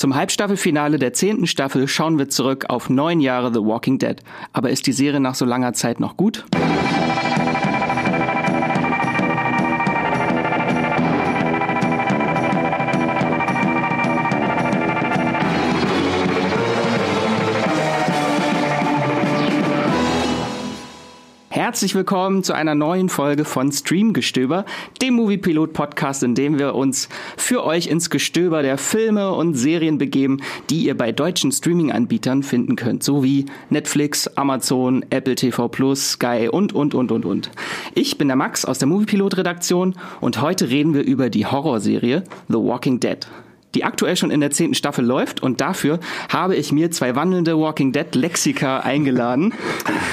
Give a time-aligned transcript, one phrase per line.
[0.00, 4.16] Zum Halbstaffelfinale der zehnten Staffel schauen wir zurück auf neun Jahre The Walking Dead.
[4.54, 6.46] Aber ist die Serie nach so langer Zeit noch gut?
[21.70, 24.64] Herzlich willkommen zu einer neuen Folge von Streamgestöber,
[25.00, 30.38] dem Moviepilot-Podcast, in dem wir uns für euch ins Gestöber der Filme und Serien begeben,
[30.68, 36.72] die ihr bei deutschen Streaming-Anbietern finden könnt, sowie Netflix, Amazon, Apple TV Plus, Sky und,
[36.72, 37.52] und, und, und, und.
[37.94, 42.54] Ich bin der Max aus der Moviepilot-Redaktion und heute reden wir über die Horrorserie The
[42.54, 43.28] Walking Dead
[43.74, 47.58] die aktuell schon in der zehnten Staffel läuft und dafür habe ich mir zwei wandelnde
[47.58, 49.54] Walking Dead Lexika eingeladen.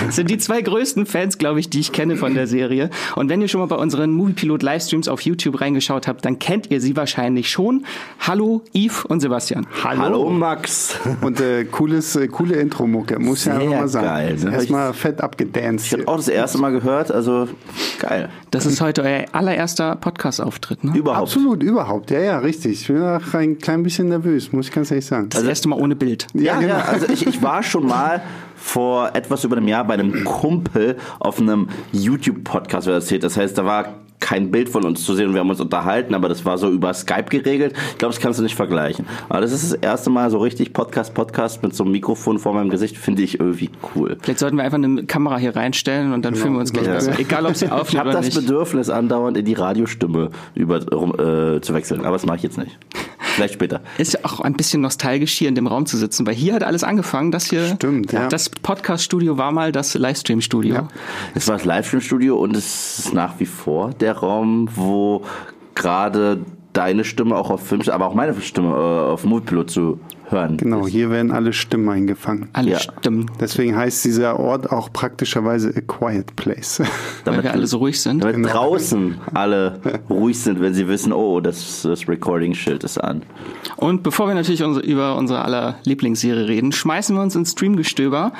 [0.05, 2.89] Das sind die zwei größten Fans, glaube ich, die ich kenne von der Serie.
[3.15, 6.69] Und wenn ihr schon mal bei unseren Moviepilot Livestreams auf YouTube reingeschaut habt, dann kennt
[6.69, 7.85] ihr sie wahrscheinlich schon.
[8.19, 9.65] Hallo Yves und Sebastian.
[9.83, 10.99] Hallo, Hallo Max.
[11.21, 14.07] Und äh, cooles, äh, coole Intro-Mucke, muss Sehr ja mal sagen.
[14.07, 14.37] Geil.
[14.43, 14.53] Ne?
[14.53, 15.87] Erstmal fett abgedanced.
[15.87, 17.47] Ich habe auch das erste Mal gehört, also
[17.99, 18.29] geil.
[18.51, 20.95] Das ist heute euer allererster Podcast-Auftritt, ne?
[20.95, 21.23] Überhaupt.
[21.23, 22.11] Absolut, überhaupt.
[22.11, 22.81] Ja, ja, richtig.
[22.81, 23.21] Ich bin auch
[23.51, 25.29] ein klein bisschen nervös, muss ich ganz ehrlich sagen.
[25.29, 26.27] Das also, erste Mal ohne Bild.
[26.33, 26.73] Ja, ja, genau.
[26.75, 28.21] ja also ich, ich war schon mal
[28.55, 33.23] vor etwas über einem Jahr bei einem Kumpel auf einem YouTube-Podcast erzählt.
[33.23, 36.15] Das heißt, da war kein Bild von uns zu sehen und wir haben uns unterhalten,
[36.15, 37.73] aber das war so über Skype geregelt.
[37.91, 39.05] Ich glaube, das kannst du nicht vergleichen.
[39.29, 42.53] Aber das ist das erste Mal so richtig Podcast, Podcast mit so einem Mikrofon vor
[42.53, 44.17] meinem Gesicht, finde ich irgendwie cool.
[44.21, 46.43] Vielleicht sollten wir einfach eine Kamera hier reinstellen und dann genau.
[46.43, 46.93] fühlen wir uns gleich ja.
[46.93, 47.19] besser.
[47.19, 51.73] Egal, ob sie aufnimmt Ich habe das Bedürfnis, andauernd in die Radiostimme über, äh, zu
[51.73, 52.77] wechseln, aber das mache ich jetzt nicht.
[53.19, 53.81] Vielleicht später.
[53.99, 56.63] Ist ja auch ein bisschen nostalgisch, hier in dem Raum zu sitzen, weil hier hat
[56.63, 57.31] alles angefangen.
[57.31, 58.29] Das hier, Stimmt, ja.
[58.29, 60.73] Das Podcast-Studio war mal das Livestream-Studio.
[60.73, 60.87] Ja.
[61.35, 65.23] Es war das Livestream-Studio und es ist nach wie vor der Raum, wo
[65.75, 66.39] gerade
[66.77, 69.99] deine Stimme auch auf Film, aber auch meine Stimme äh, auf Moviepilot zu
[70.29, 70.57] hören.
[70.57, 72.49] Genau, hier werden alle Stimmen eingefangen.
[72.53, 72.79] Alle ja.
[72.79, 73.31] Stimmen.
[73.39, 76.83] Deswegen heißt dieser Ort auch praktischerweise a quiet place.
[77.25, 78.23] Damit wir alle so ruhig sind.
[78.23, 78.49] Damit genau.
[78.49, 83.23] draußen alle ruhig sind, wenn sie wissen, oh, das, das Recording-Schild ist an.
[83.77, 88.33] Und bevor wir natürlich unsere, über unsere aller Lieblingsserie reden, schmeißen wir uns ins Streamgestöber.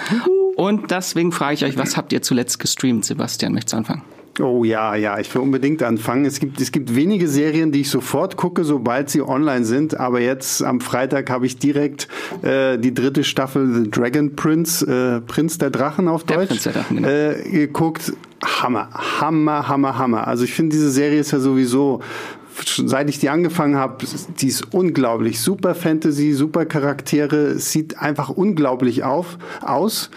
[0.56, 3.06] Und deswegen frage ich euch, was habt ihr zuletzt gestreamt?
[3.06, 4.02] Sebastian, möchtest du anfangen?
[4.40, 6.26] Oh ja, ja, ich will unbedingt anfangen.
[6.26, 10.00] Es gibt, es gibt wenige Serien, die ich sofort gucke, sobald sie online sind.
[10.00, 12.08] Aber jetzt am Freitag habe ich direkt
[12.44, 16.98] äh, die dritte Staffel The Dragon Prince, äh, Prinz der Drachen auf der Deutsch, Drachen,
[16.98, 17.10] genau.
[17.10, 18.14] äh, geguckt.
[18.44, 20.28] Hammer, Hammer, Hammer, Hammer.
[20.28, 22.02] Also ich finde, diese Serie ist ja sowieso
[22.64, 24.04] seit ich die angefangen habe,
[24.40, 25.40] die ist unglaublich.
[25.40, 30.10] Super Fantasy, super Charaktere, sieht einfach unglaublich auf, aus.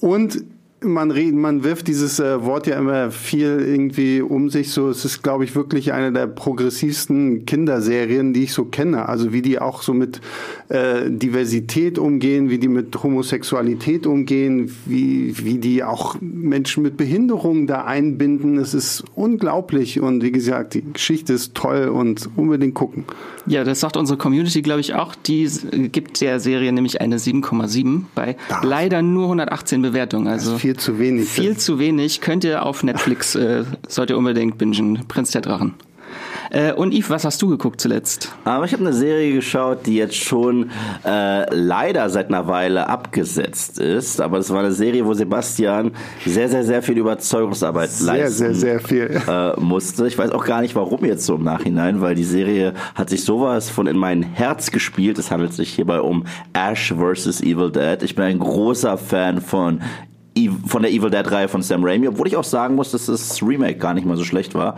[0.00, 0.44] Und
[0.84, 4.70] man, redet, man wirft dieses äh, Wort ja immer viel irgendwie um sich.
[4.70, 9.08] So, es ist, glaube ich, wirklich eine der progressivsten Kinderserien, die ich so kenne.
[9.08, 10.20] Also wie die auch so mit
[10.68, 17.66] äh, Diversität umgehen, wie die mit Homosexualität umgehen, wie, wie die auch Menschen mit Behinderungen
[17.66, 18.58] da einbinden.
[18.58, 23.04] Es ist unglaublich und wie gesagt, die Geschichte ist toll und unbedingt gucken.
[23.46, 25.14] Ja, das sagt unsere Community, glaube ich, auch.
[25.14, 25.48] Die
[25.92, 28.64] gibt der Serie nämlich eine 7,7 bei das.
[28.64, 30.28] leider nur 118 Bewertungen.
[30.28, 31.28] Also viel zu wenig.
[31.28, 32.20] Viel zu wenig.
[32.20, 35.06] Könnt ihr auf Netflix, äh, sollt ihr unbedingt bingen.
[35.08, 35.74] Prinz der Drachen.
[36.50, 38.32] Äh, und Yves, was hast du geguckt zuletzt?
[38.44, 40.70] Aber ich habe eine Serie geschaut, die jetzt schon
[41.04, 44.20] äh, leider seit einer Weile abgesetzt ist.
[44.20, 45.92] Aber das war eine Serie, wo Sebastian
[46.24, 49.20] sehr, sehr, sehr viel Überzeugungsarbeit sehr, leisten sehr, sehr viel.
[49.26, 50.06] Äh, musste.
[50.06, 53.24] Ich weiß auch gar nicht, warum jetzt so im Nachhinein, weil die Serie hat sich
[53.24, 55.18] sowas von in mein Herz gespielt.
[55.18, 57.40] Es handelt sich hierbei um Ash vs.
[57.40, 58.02] Evil Dead.
[58.02, 59.80] Ich bin ein großer Fan von
[60.66, 63.40] von der Evil Dead Reihe von Sam Raimi, obwohl ich auch sagen muss, dass das
[63.42, 64.76] Remake gar nicht mal so schlecht war.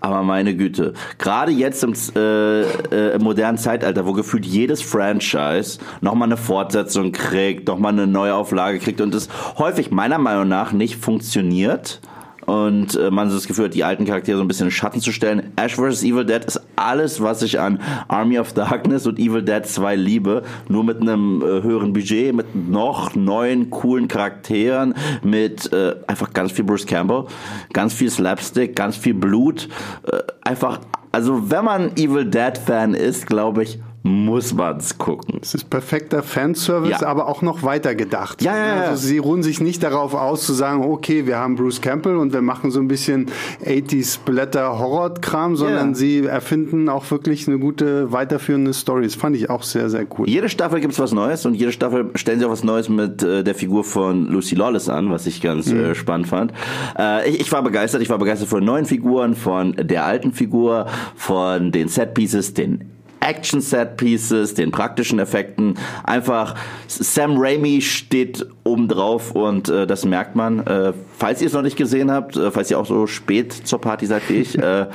[0.00, 5.78] Aber meine Güte, gerade jetzt im, äh, äh, im modernen Zeitalter, wo gefühlt jedes Franchise
[6.00, 9.28] nochmal eine Fortsetzung kriegt, nochmal eine Neuauflage kriegt und es
[9.58, 12.00] häufig meiner Meinung nach nicht funktioniert,
[12.46, 15.12] und äh, man das Gefühl hat, die alten Charaktere so ein bisschen in Schatten zu
[15.12, 15.52] stellen.
[15.56, 16.02] Ash vs.
[16.02, 20.42] Evil Dead ist alles, was ich an Army of Darkness und Evil Dead 2 liebe,
[20.68, 26.52] nur mit einem äh, höheren Budget, mit noch neuen, coolen Charakteren, mit äh, einfach ganz
[26.52, 27.24] viel Bruce Campbell,
[27.72, 29.68] ganz viel Slapstick, ganz viel Blut,
[30.04, 30.80] äh, einfach
[31.12, 35.40] also wenn man Evil Dead Fan ist, glaube ich, muss man's gucken.
[35.42, 37.06] Es ist perfekter Fanservice, ja.
[37.06, 38.40] aber auch noch weiter gedacht.
[38.42, 38.82] Ja, ja, ja.
[38.90, 42.32] Also sie ruhen sich nicht darauf aus zu sagen, okay, wir haben Bruce Campbell und
[42.32, 43.26] wir machen so ein bisschen
[43.64, 45.94] 80s Blätter Horror-Kram, sondern ja.
[45.94, 49.04] sie erfinden auch wirklich eine gute weiterführende Story.
[49.04, 50.28] Das fand ich auch sehr, sehr cool.
[50.28, 53.42] Jede Staffel gibt's was Neues und jede Staffel stellen sie auch was Neues mit äh,
[53.42, 55.80] der Figur von Lucy Lawless an, was ich ganz mhm.
[55.80, 56.52] äh, spannend fand.
[56.98, 60.86] Äh, ich, ich war begeistert, ich war begeistert von neuen Figuren, von der alten Figur,
[61.16, 62.95] von den Set Pieces, den
[63.26, 65.74] Action-Set-Pieces, den praktischen Effekten.
[66.04, 66.54] Einfach
[66.86, 70.66] Sam Raimi steht oben drauf und äh, das merkt man.
[70.66, 73.80] Äh, falls ihr es noch nicht gesehen habt, äh, falls ihr auch so spät zur
[73.80, 74.86] Party seid wie ich, äh,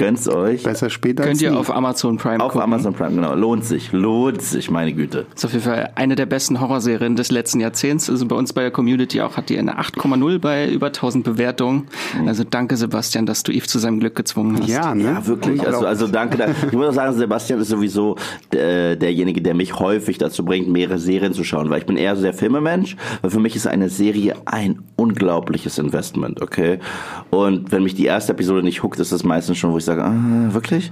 [0.00, 0.62] Gönnt's euch.
[0.62, 1.56] Besser später Könnt als ihr nie.
[1.58, 2.62] auf Amazon Prime Auf gucken.
[2.62, 3.34] Amazon Prime, genau.
[3.34, 5.26] Lohnt sich, lohnt sich, meine Güte.
[5.34, 8.08] Ist auf jeden Fall eine der besten Horrorserien des letzten Jahrzehnts.
[8.08, 11.88] Also bei uns bei der Community auch hat die eine 8,0 bei über 1000 Bewertungen.
[12.26, 14.70] Also danke Sebastian, dass du Yves zu seinem Glück gezwungen hast.
[14.70, 15.04] Ja, ne?
[15.04, 15.66] Ja, wirklich.
[15.66, 16.38] Also, also danke.
[16.38, 16.46] Da.
[16.48, 18.16] Ich muss auch sagen, Sebastian ist sowieso
[18.54, 22.16] äh, derjenige, der mich häufig dazu bringt, mehrere Serien zu schauen, weil ich bin eher
[22.16, 26.78] so der Filmemensch, weil für mich ist eine Serie ein unglaubliches Investment, okay?
[27.28, 29.89] Und wenn mich die erste Episode nicht huckt, ist das meistens schon, wo ich sage,
[29.98, 30.90] ah, wirklich?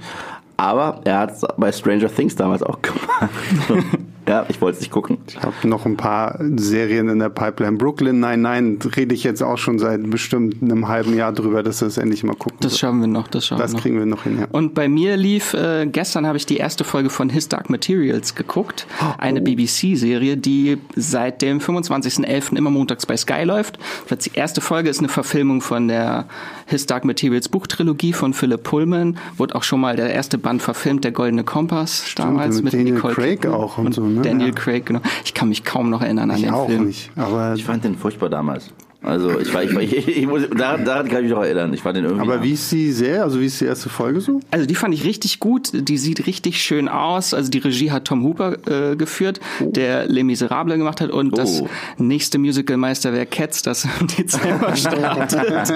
[0.56, 3.30] Aber er hat es bei Stranger Things damals auch gemacht.
[4.28, 5.18] ja, ich wollte es nicht gucken.
[5.28, 7.76] Ich habe noch ein paar Serien in der Pipeline.
[7.76, 11.80] Brooklyn, nein, nein, rede ich jetzt auch schon seit bestimmt einem halben Jahr drüber, dass
[11.80, 12.58] wir das endlich mal gucken.
[12.60, 13.82] Das schaffen wir noch, das schaffen Das wir noch.
[13.82, 14.46] kriegen wir noch hin, ja.
[14.50, 18.34] Und bei mir lief, äh, gestern habe ich die erste Folge von His Dark Materials
[18.34, 18.88] geguckt.
[19.18, 22.56] Eine BBC-Serie, die seit dem 25.11.
[22.56, 23.78] immer montags bei Sky läuft.
[24.10, 26.26] Die erste Folge ist eine Verfilmung von der
[26.68, 29.16] His Dark Materials Buchtrilogie von Philip Pullman.
[29.36, 32.94] Wurde auch schon mal der erste Band verfilmt, Der Goldene Kompass, damals mit mit, Daniel
[32.94, 34.20] Nicole Craig Kidman auch und so, ne?
[34.22, 34.54] Daniel Ja.
[34.54, 35.00] Craig, genau.
[35.24, 36.84] Ich kann mich kaum noch erinnern an Ich den auch Film.
[36.84, 37.10] nicht.
[37.16, 38.70] Aber, Ich fand den furchtbar damals.
[39.00, 41.72] Also ich war, ich, war, ich, ich muss, daran, daran kann ich mich noch erinnern.
[41.72, 42.22] Ich fand den irgendwie.
[42.22, 43.22] aber wie ist die Serie?
[43.22, 44.40] Also wie ist die erste Folge so?
[44.50, 45.70] Also die fand ich richtig gut.
[45.72, 47.32] Die sieht richtig schön aus.
[47.32, 48.56] Also die Regie hat Tom Hooper
[48.92, 51.68] äh, geführt, der Les Miserables gemacht hat und das Oh.
[51.98, 55.72] nächste Musical-Meisterwerk Cats, das im Dezember startet.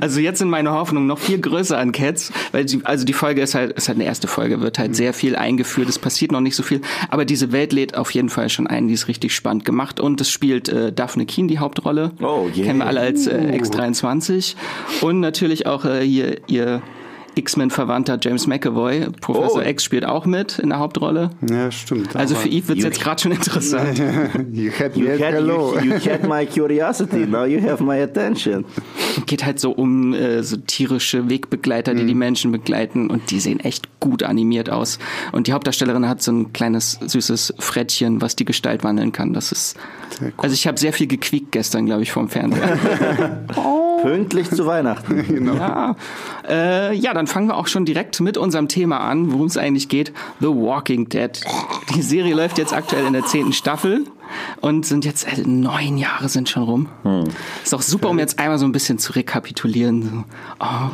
[0.00, 3.42] also jetzt sind meine Hoffnungen noch viel größer an Cats, weil die, also die Folge
[3.42, 5.88] ist halt, ist halt eine erste Folge, wird halt sehr viel eingeführt.
[5.88, 8.88] Es passiert noch nicht so viel, aber diese Welt lädt auf jeden Fall schon ein.
[8.88, 12.12] Die ist richtig spannend gemacht und es spielt äh, Daphne Keen die Hauptrolle.
[12.22, 12.66] Oh, yeah.
[12.66, 14.54] Kennen wir alle als äh, X23
[15.00, 16.82] und natürlich auch äh, hier ihr
[17.36, 19.06] X-Men-Verwandter James McAvoy.
[19.20, 19.68] Professor Oh.
[19.68, 21.30] X spielt auch mit in der Hauptrolle.
[21.48, 22.16] Ja, stimmt.
[22.16, 23.98] Also für Yves wird's You- jetzt gerade schon interessant.
[24.52, 25.74] You had You had, hello.
[25.78, 28.64] you, you had my curiosity, now you have my attention.
[29.26, 32.18] Geht halt so um äh, so tierische Wegbegleiter, die die Mhm.
[32.18, 34.98] Menschen begleiten und die sehen echt gut animiert aus.
[35.32, 39.32] Und die Hauptdarstellerin hat so ein kleines süßes Frettchen, was die Gestalt wandeln kann.
[39.34, 39.76] Das ist
[40.22, 40.32] cool.
[40.38, 42.78] also ich habe sehr viel gequiekt gestern, glaube ich, vorm Fernseher.
[44.06, 45.24] Pünktlich zu Weihnachten.
[45.36, 45.54] Genau.
[45.54, 45.96] Ja,
[46.48, 49.88] äh, ja, dann fangen wir auch schon direkt mit unserem Thema an, worum es eigentlich
[49.88, 50.12] geht.
[50.40, 51.40] The Walking Dead.
[51.94, 54.04] Die Serie läuft jetzt aktuell in der zehnten Staffel
[54.60, 56.88] und sind jetzt äh, neun Jahre sind schon rum.
[57.62, 60.02] Ist auch super, um jetzt einmal so ein bisschen zu rekapitulieren.
[60.02, 60.24] So,
[60.60, 60.90] oh,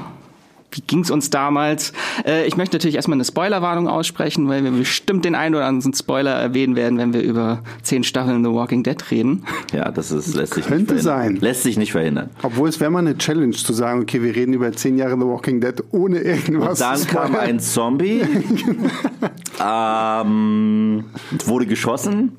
[0.72, 1.92] wie ging's uns damals?
[2.26, 5.94] Äh, ich möchte natürlich erstmal eine Spoilerwarnung aussprechen, weil wir bestimmt den einen oder anderen
[5.94, 9.44] Spoiler erwähnen werden, wenn wir über zehn Staffeln The Walking Dead reden.
[9.72, 11.34] Ja, das ist, lässt sich Könnte nicht verhindern.
[11.34, 11.40] sein.
[11.40, 12.30] Lässt sich nicht verhindern.
[12.42, 15.26] Obwohl es wäre mal eine Challenge zu sagen, okay, wir reden über zehn Jahre The
[15.26, 16.78] Walking Dead ohne irgendwas.
[16.78, 18.22] Dann zu kam ein Zombie,
[19.64, 21.04] ähm,
[21.44, 22.36] wurde geschossen.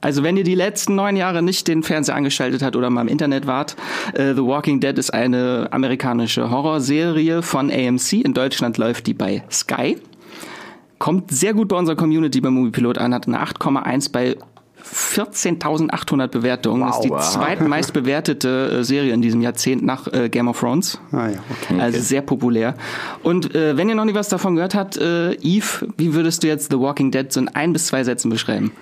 [0.00, 3.08] Also wenn ihr die letzten neun Jahre nicht den Fernseher angeschaltet habt oder mal im
[3.08, 3.76] Internet wart,
[4.14, 8.12] äh, The Walking Dead ist eine amerikanische Horrorserie von AMC.
[8.24, 9.98] In Deutschland läuft die bei Sky.
[10.98, 14.36] Kommt sehr gut bei unserer Community beim Moviepilot an, hat eine 8,1 bei
[14.84, 16.82] 14.800 Bewertungen.
[16.82, 17.20] Wow, ist die wow.
[17.20, 21.00] zweitmeist bewertete äh, Serie in diesem Jahrzehnt nach äh, Game of Thrones.
[21.12, 21.80] Ah ja, okay.
[21.80, 22.74] Also sehr populär.
[23.22, 26.48] Und äh, wenn ihr noch nie was davon gehört habt, äh, Eve, wie würdest du
[26.48, 28.72] jetzt The Walking Dead so in ein bis zwei Sätzen beschreiben?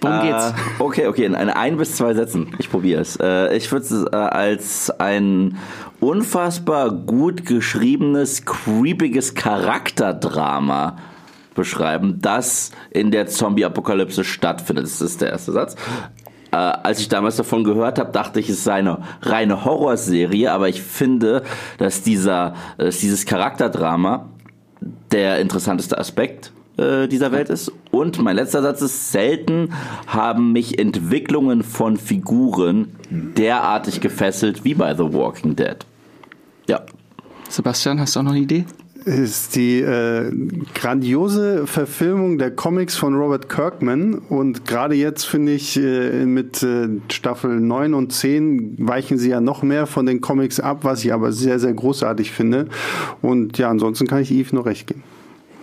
[0.00, 0.50] Worum geht's?
[0.50, 2.54] Äh, okay, okay, in eine ein bis zwei Sätzen.
[2.58, 3.16] Ich probiere es.
[3.16, 5.58] Äh, ich würde es äh, als ein
[6.00, 10.96] unfassbar gut geschriebenes, creepiges Charakterdrama
[11.54, 14.86] beschreiben, das in der Zombie-Apokalypse stattfindet.
[14.86, 15.76] Das ist der erste Satz.
[16.52, 20.68] Äh, als ich damals davon gehört habe, dachte ich, es sei eine reine Horrorserie, aber
[20.68, 21.42] ich finde,
[21.78, 24.26] dass dieser, dass dieses Charakterdrama
[25.12, 27.72] der interessanteste Aspekt äh, dieser Welt ist.
[27.90, 29.72] Und mein letzter Satz ist, selten
[30.06, 35.76] haben mich Entwicklungen von Figuren derartig gefesselt wie bei The Walking Dead.
[36.68, 36.82] Ja.
[37.48, 38.64] Sebastian, hast du auch noch eine Idee?
[39.04, 40.30] ist die äh,
[40.74, 46.88] grandiose Verfilmung der Comics von Robert Kirkman und gerade jetzt finde ich äh, mit äh,
[47.10, 51.12] Staffel 9 und 10 weichen sie ja noch mehr von den Comics ab, was ich
[51.12, 52.66] aber sehr, sehr großartig finde
[53.22, 55.02] und ja, ansonsten kann ich Eve nur recht geben.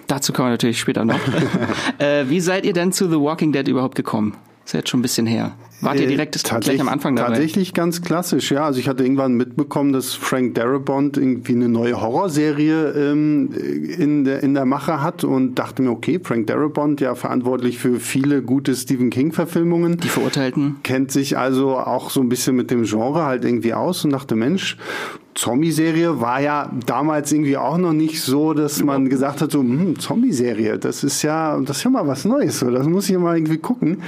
[0.08, 1.20] Dazu kommen wir natürlich später noch.
[2.00, 4.38] äh, wie seid ihr denn zu The Walking Dead überhaupt gekommen?
[4.66, 5.54] Ist ja jetzt schon ein bisschen her.
[5.80, 7.30] Wart ihr Äh, direkt gleich tatsächlich- am Anfang dabei?
[7.30, 8.66] Tatsächlich ganz klassisch, ja.
[8.66, 14.42] Also ich hatte irgendwann mitbekommen, dass Frank Darabont irgendwie eine neue Horrorserie ähm, in, der,
[14.42, 18.76] in der Mache hat und dachte mir, okay, Frank Darabont, ja verantwortlich für viele gute
[18.76, 19.98] Stephen King-Verfilmungen.
[19.98, 20.78] Die Verurteilten?
[20.84, 24.36] kennt sich also auch so ein bisschen mit dem Genre halt irgendwie aus und dachte,
[24.36, 24.78] Mensch,
[25.36, 30.00] Zombie-Serie war ja damals irgendwie auch noch nicht so, dass man gesagt hat, so, hm,
[30.00, 33.20] Zombie-Serie, das ist ja, das ist ja mal was Neues, so, das muss ich ja
[33.20, 34.02] mal irgendwie gucken.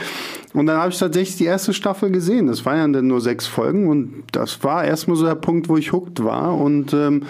[0.53, 2.47] Und dann habe ich tatsächlich die erste Staffel gesehen.
[2.47, 5.77] Das waren ja dann nur sechs Folgen und das war erstmal so der Punkt, wo
[5.77, 7.23] ich hooked war und ähm,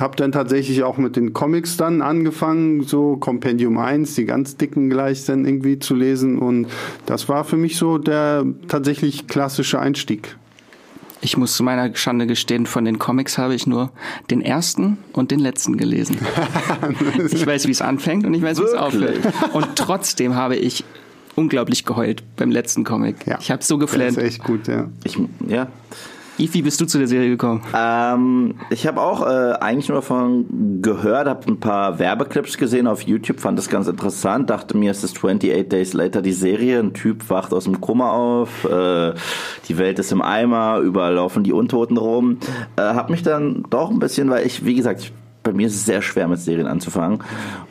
[0.00, 4.90] habe dann tatsächlich auch mit den Comics dann angefangen, so Compendium 1, die ganz dicken
[4.90, 6.66] gleich dann irgendwie zu lesen und
[7.06, 10.36] das war für mich so der tatsächlich klassische Einstieg.
[11.24, 13.92] Ich muss zu meiner Schande gestehen, von den Comics habe ich nur
[14.28, 16.18] den ersten und den letzten gelesen.
[17.32, 19.20] ich weiß, wie es anfängt und ich weiß, wie es aufhört.
[19.52, 20.84] Und trotzdem habe ich
[21.36, 23.26] unglaublich geheult beim letzten Comic.
[23.26, 24.16] Ja, ich habe so geflennt.
[24.16, 24.88] Das ist echt gut, ja.
[25.04, 25.68] Ich, ja.
[26.38, 27.62] Yves, wie bist du zu der Serie gekommen?
[27.76, 33.02] Ähm, ich habe auch äh, eigentlich nur davon gehört, habe ein paar Werbeclips gesehen auf
[33.02, 36.94] YouTube, fand das ganz interessant, dachte mir, es ist 28 Days Later die Serie, ein
[36.94, 39.12] Typ wacht aus dem Koma auf, äh,
[39.68, 42.38] die Welt ist im Eimer, überall laufen die Untoten rum.
[42.76, 45.12] Äh, habe mich dann doch ein bisschen, weil ich, wie gesagt, ich,
[45.42, 47.18] bei mir ist es sehr schwer mit Serien anzufangen.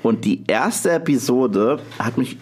[0.03, 2.37] Und die erste Episode hat mich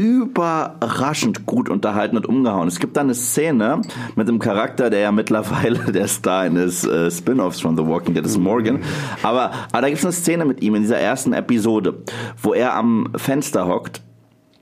[0.00, 2.68] überraschend gut unterhalten und umgehauen.
[2.68, 3.82] Es gibt da eine Szene
[4.16, 8.24] mit einem Charakter, der ja mittlerweile der Star eines äh, Spin-offs von The Walking Dead
[8.24, 8.80] ist, Morgan.
[9.22, 12.02] Aber, aber da gibt es eine Szene mit ihm in dieser ersten Episode,
[12.40, 14.00] wo er am Fenster hockt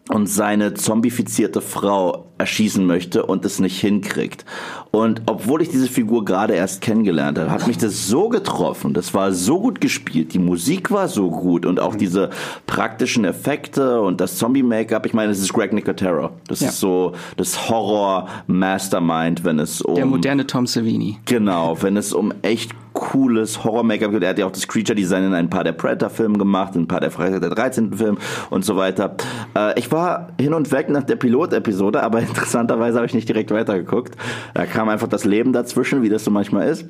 [0.09, 4.45] und seine zombifizierte Frau erschießen möchte und es nicht hinkriegt.
[4.91, 8.95] Und obwohl ich diese Figur gerade erst kennengelernt habe, hat mich das so getroffen.
[8.95, 10.33] Das war so gut gespielt.
[10.33, 12.31] Die Musik war so gut und auch diese
[12.67, 15.05] praktischen Effekte und das Zombie-Make-up.
[15.05, 16.31] Ich meine, es ist Greg Nicotero.
[16.47, 16.69] Das ja.
[16.69, 19.95] ist so das Horror-Mastermind, wenn es um...
[19.95, 21.19] Der moderne Tom Savini.
[21.27, 24.21] Genau, wenn es um echt cooles Horror-Make-up.
[24.21, 27.01] Er hat ja auch das Creature-Design in ein paar der Predator-Filme gemacht, in ein paar
[27.01, 27.95] der Freitag der 13.
[27.95, 28.19] Film
[28.51, 29.15] und so weiter.
[29.57, 33.51] Äh, ich war hin und weg nach der Pilot-Episode, aber interessanterweise habe ich nicht direkt
[33.53, 34.17] weitergeguckt.
[34.55, 36.87] Da kam einfach das Leben dazwischen, wie das so manchmal ist.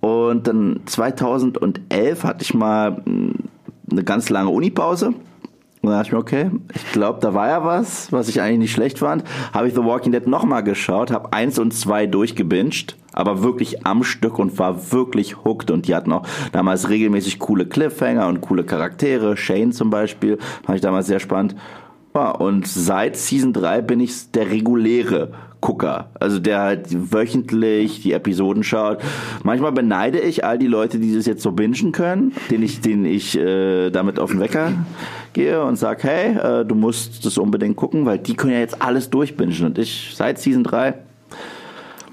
[0.00, 3.34] Und dann 2011 hatte ich mal hm,
[3.90, 5.14] eine ganz lange Unipause.
[5.80, 8.58] Und dann dachte ich mir, okay, ich glaube, da war ja was, was ich eigentlich
[8.58, 9.24] nicht schlecht fand.
[9.52, 14.02] Habe ich The Walking Dead nochmal geschaut, habe eins und zwei durchgebinged, aber wirklich am
[14.02, 15.70] Stück und war wirklich hooked.
[15.70, 19.36] Und die hatten auch damals regelmäßig coole Cliffhanger und coole Charaktere.
[19.36, 21.54] Shane zum Beispiel, fand ich damals sehr spannend.
[22.14, 28.12] Ja, und seit Season 3 bin ich der reguläre Gucker, also der halt wöchentlich die
[28.12, 28.98] Episoden schaut.
[29.42, 33.04] Manchmal beneide ich all die Leute, die das jetzt so bingen können, den ich, den
[33.04, 34.72] ich äh, damit auf den Wecker
[35.32, 38.80] gehe und sage, hey, äh, du musst das unbedingt gucken, weil die können ja jetzt
[38.80, 39.66] alles durchbingen.
[39.66, 40.94] Und ich seit Season 3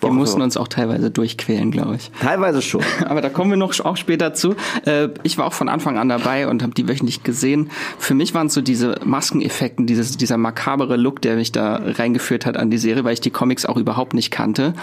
[0.05, 2.11] wir mussten uns auch teilweise durchquälen, glaube ich.
[2.21, 2.81] Teilweise schon.
[3.05, 4.55] Aber da kommen wir noch auch später zu.
[4.85, 7.69] Äh, ich war auch von Anfang an dabei und habe die wöchentlich gesehen.
[7.97, 12.45] Für mich waren es so diese Maskeneffekten, dieses, dieser makabere Look, der mich da reingeführt
[12.45, 14.73] hat an die Serie, weil ich die Comics auch überhaupt nicht kannte.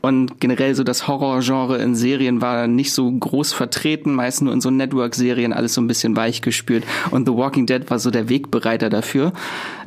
[0.00, 4.60] Und generell so das Horrorgenre in Serien war nicht so groß vertreten, meist nur in
[4.60, 6.84] so Network-Serien alles so ein bisschen weich gespürt.
[7.10, 9.32] Und The Walking Dead war so der Wegbereiter dafür.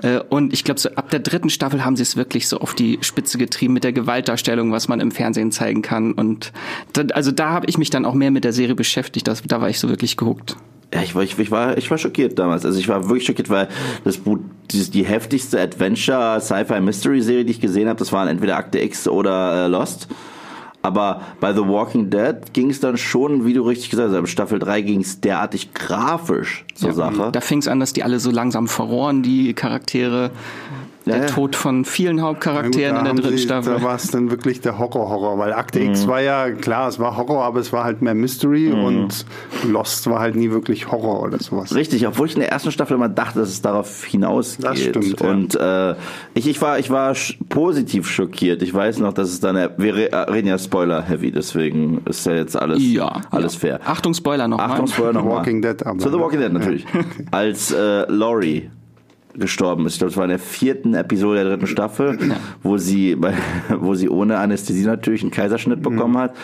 [0.01, 2.73] Äh, und ich glaube, so ab der dritten Staffel haben sie es wirklich so auf
[2.73, 6.13] die Spitze getrieben mit der Gewaltdarstellung, was man im Fernsehen zeigen kann.
[6.13, 6.51] Und
[6.93, 9.27] da, also da habe ich mich dann auch mehr mit der Serie beschäftigt.
[9.27, 10.57] Das, da war ich so wirklich gehuckt.
[10.93, 12.65] Ja, ich war, ich, ich, war, ich war schockiert damals.
[12.65, 13.69] Also ich war wirklich schockiert, weil
[14.03, 14.19] das
[14.71, 18.79] die, die heftigste Adventure Sci-Fi Mystery Serie, die ich gesehen habe, das waren entweder Akte
[18.79, 20.07] X oder äh, Lost.
[20.83, 24.27] Aber bei The Walking Dead ging es dann schon, wie du richtig gesagt hast, in
[24.27, 27.29] Staffel 3 ging es derartig grafisch zur ja, Sache.
[27.31, 30.31] Da fing es an, dass die alle so langsam verrohren, die Charaktere
[31.05, 33.75] der ja, Tod von vielen Hauptcharakteren gut, in der dritten sie, Staffel.
[33.75, 35.91] Da war es dann wirklich der Horror-Horror, weil Akte mhm.
[35.91, 38.83] X war ja, klar, es war Horror, aber es war halt mehr Mystery mhm.
[38.83, 39.25] und
[39.67, 41.73] Lost war halt nie wirklich Horror oder sowas.
[41.73, 44.65] Richtig, obwohl ich in der ersten Staffel immer dachte, dass es darauf hinausgeht.
[44.65, 45.29] Das stimmt, ja.
[45.29, 45.95] Und äh,
[46.33, 47.15] ich, ich, war, ich war
[47.49, 48.61] positiv schockiert.
[48.61, 52.79] Ich weiß noch, dass es dann, wir reden ja Spoiler-heavy, deswegen ist ja jetzt alles,
[52.81, 53.59] ja, alles ja.
[53.59, 53.79] fair.
[53.85, 54.71] Achtung, Spoiler nochmal.
[54.71, 55.37] Achtung, Spoiler nochmal.
[55.37, 55.83] Walking Dead.
[55.85, 56.85] Aber, Zu The Walking Dead natürlich.
[56.87, 57.25] Okay.
[57.31, 58.69] Als äh, Laurie
[59.35, 59.93] gestorben ist.
[59.93, 62.35] Ich glaube, es war in der vierten Episode der dritten Staffel, ja.
[62.63, 63.33] wo sie, bei,
[63.79, 66.19] wo sie ohne Anästhesie natürlich einen Kaiserschnitt bekommen mhm.
[66.19, 66.35] hat.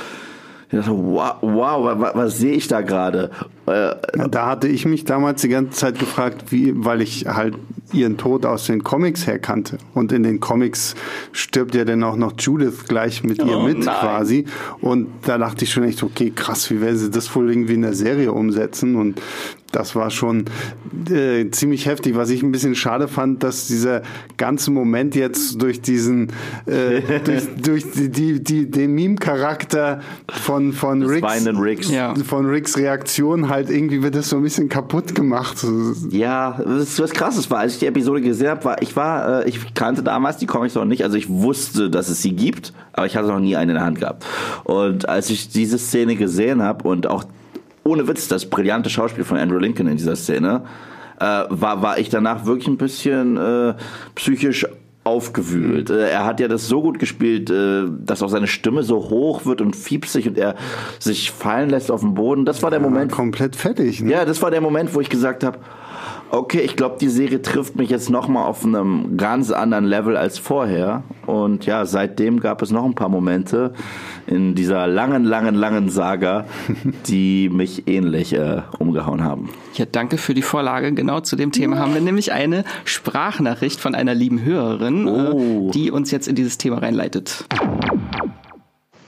[0.69, 3.31] Ich dachte, wow, wow was, was sehe ich da gerade?
[3.67, 3.95] Äh,
[4.29, 7.55] da hatte ich mich damals die ganze Zeit gefragt, wie, weil ich halt
[7.93, 9.77] ihren Tod aus den Comics her kannte.
[9.93, 10.95] Und in den Comics
[11.31, 13.95] stirbt ja dann auch noch Judith gleich mit ihr oh, mit nein.
[13.99, 14.45] quasi.
[14.81, 17.81] Und da dachte ich schon echt, okay, krass, wie werden sie das wohl irgendwie in
[17.81, 18.95] der Serie umsetzen?
[18.95, 19.21] Und
[19.71, 20.45] das war schon
[21.09, 22.15] äh, ziemlich heftig.
[22.15, 24.01] Was ich ein bisschen schade fand, dass dieser
[24.37, 26.31] ganze Moment jetzt durch diesen,
[26.65, 31.91] äh, durch, durch die, die, die, den Meme-Charakter von, von Ricks, Ricks.
[31.91, 32.15] Ja.
[32.15, 35.65] von Ricks Reaktion halt irgendwie wird das so ein bisschen kaputt gemacht.
[36.09, 37.65] Ja, das ist was krasses war.
[37.65, 40.75] Ich, ich die Episode gesehen habe, war ich war, äh, ich kannte damals die Comics
[40.75, 43.71] noch nicht, also ich wusste, dass es sie gibt, aber ich hatte noch nie eine
[43.71, 44.25] in der Hand gehabt.
[44.63, 47.25] Und als ich diese Szene gesehen habe und auch
[47.83, 50.63] ohne Witz das brillante Schauspiel von Andrew Lincoln in dieser Szene,
[51.19, 53.73] äh, war war ich danach wirklich ein bisschen äh,
[54.15, 54.65] psychisch
[55.07, 55.89] aufgewühlt.
[55.89, 59.45] Äh, Er hat ja das so gut gespielt, äh, dass auch seine Stimme so hoch
[59.45, 60.55] wird und fiepsig und er
[60.99, 62.45] sich fallen lässt auf den Boden.
[62.45, 64.01] Das war der Moment, Komplett fertig.
[64.01, 64.11] Ne?
[64.11, 65.59] ja, das war der Moment, wo ich gesagt habe,
[66.31, 70.17] okay, ich glaube, die Serie trifft mich jetzt noch mal auf einem ganz anderen Level
[70.17, 71.03] als vorher.
[71.25, 73.73] Und ja, seitdem gab es noch ein paar Momente
[74.27, 76.45] in dieser langen, langen, langen Saga,
[77.07, 79.49] die mich ähnlich äh, umgehauen haben.
[79.73, 80.91] Ja, danke für die Vorlage.
[80.93, 85.67] Genau zu dem Thema haben wir nämlich eine Sprachnachricht von einer lieben Hörerin, Oh.
[85.69, 87.45] äh, die uns jetzt in dieses Thema reinleitet.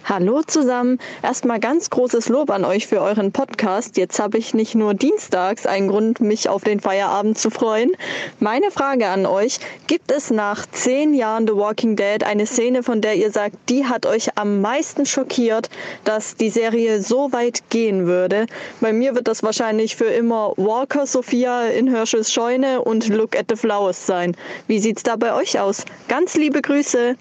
[0.09, 0.97] Hallo zusammen.
[1.21, 3.95] Erstmal ganz großes Lob an euch für euren Podcast.
[3.95, 7.91] Jetzt habe ich nicht nur dienstags einen Grund, mich auf den Feierabend zu freuen.
[8.39, 13.01] Meine Frage an euch, gibt es nach zehn Jahren The Walking Dead eine Szene, von
[13.01, 15.69] der ihr sagt, die hat euch am meisten schockiert,
[16.05, 18.47] dass die Serie so weit gehen würde?
[18.81, 23.45] Bei mir wird das wahrscheinlich für immer Walker Sophia in Herschels Scheune und Look at
[23.47, 24.35] the Flowers sein.
[24.65, 25.85] Wie sieht's da bei euch aus?
[26.07, 27.15] Ganz liebe Grüße.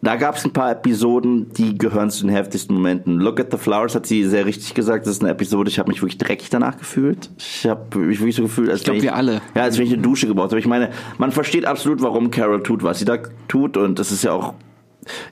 [0.00, 3.18] da gab es ein paar Episoden, die gehören zu den heftigsten Momenten.
[3.18, 5.06] Look at the Flowers hat sie sehr richtig gesagt.
[5.06, 7.30] Das ist eine Episode, ich habe mich wirklich dreckig danach gefühlt.
[7.36, 9.40] Ich habe mich wirklich so gefühlt, als Ich glaub, wenn wir alle.
[9.56, 10.60] Ja, als wenn ich eine Dusche gebraucht habe.
[10.60, 13.76] Ich meine, man versteht absolut, warum Carol tut, was sie da tut.
[13.76, 14.54] Und das ist ja auch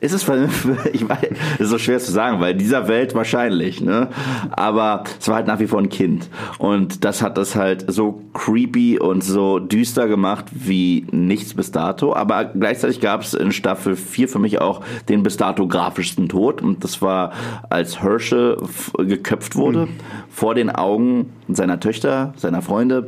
[0.01, 0.27] ist es
[0.93, 4.09] ich weiß, ist so schwer zu sagen, weil in dieser Welt wahrscheinlich, ne?
[4.51, 6.29] Aber es war halt nach wie vor ein Kind.
[6.59, 12.15] Und das hat das halt so creepy und so düster gemacht wie nichts bis dato,
[12.15, 16.63] aber gleichzeitig gab es in Staffel 4 für mich auch den bis dato grafischsten Tod.
[16.63, 17.33] Und das war
[17.71, 18.57] als Herschel
[18.99, 19.89] geköpft wurde
[20.29, 23.07] vor den Augen seiner Töchter, seiner Freunde.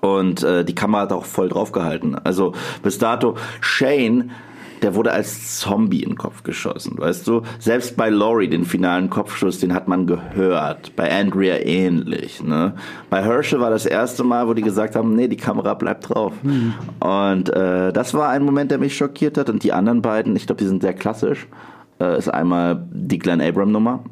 [0.00, 2.16] Und äh, die Kamera hat auch voll drauf gehalten.
[2.22, 4.30] Also bis dato Shane,
[4.82, 7.42] der wurde als Zombie in den Kopf geschossen, weißt du?
[7.58, 10.94] Selbst bei Laurie, den finalen Kopfschuss, den hat man gehört.
[10.96, 12.74] Bei Andrea ähnlich, ne?
[13.10, 16.32] Bei Herschel war das erste Mal, wo die gesagt haben, nee, die Kamera bleibt drauf.
[17.00, 19.50] Und äh, das war ein Moment, der mich schockiert hat.
[19.50, 21.46] Und die anderen beiden, ich glaube, die sind sehr klassisch.
[22.00, 24.04] Äh, ist einmal die Glenn Abram Nummer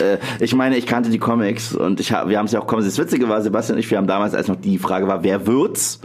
[0.00, 2.66] äh, ich meine, ich kannte die Comics und ich hab, wir haben es ja auch
[2.66, 2.84] kommen.
[2.84, 5.46] Das Witzige war, Sebastian und ich, wir haben damals, als noch die Frage war, wer
[5.46, 6.00] wird's,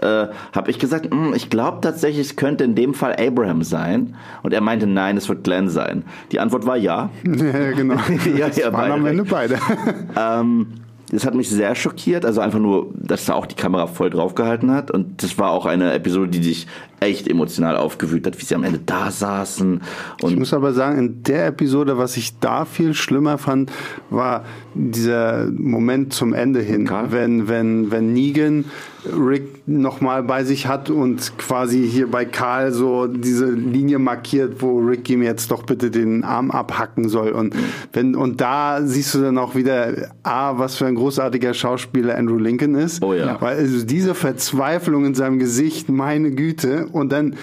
[0.00, 4.16] äh, habe ich gesagt, "Hm, ich glaube tatsächlich, es könnte in dem Fall Abraham sein.
[4.42, 6.04] Und er meinte, nein, es wird Glenn sein.
[6.32, 7.10] Die Antwort war ja.
[7.24, 7.94] Ja, genau.
[8.36, 9.58] Ja, Das ja, waren beide am Ende beide.
[10.16, 10.66] Ähm,
[11.12, 12.24] das hat mich sehr schockiert.
[12.24, 14.90] Also einfach nur, dass da auch die Kamera voll draufgehalten hat.
[14.90, 16.66] Und das war auch eine Episode, die dich
[17.00, 19.80] echt emotional aufgewühlt hat, wie sie am Ende da saßen.
[20.22, 23.72] Ich muss aber sagen, in der Episode, was ich da viel schlimmer fand,
[24.10, 27.10] war dieser Moment zum Ende hin, Karl?
[27.10, 28.66] wenn wenn wenn Negan
[29.06, 34.78] Rick nochmal bei sich hat und quasi hier bei Karl so diese Linie markiert, wo
[34.78, 37.30] Rick ihm jetzt doch bitte den Arm abhacken soll.
[37.30, 37.54] Und
[37.92, 42.36] wenn, und da siehst du dann auch wieder, ah, was für ein großartiger Schauspieler Andrew
[42.36, 43.02] Lincoln ist.
[43.02, 43.40] Oh ja.
[43.40, 46.88] Weil also diese Verzweiflung in seinem Gesicht, meine Güte.
[46.92, 47.36] Und dann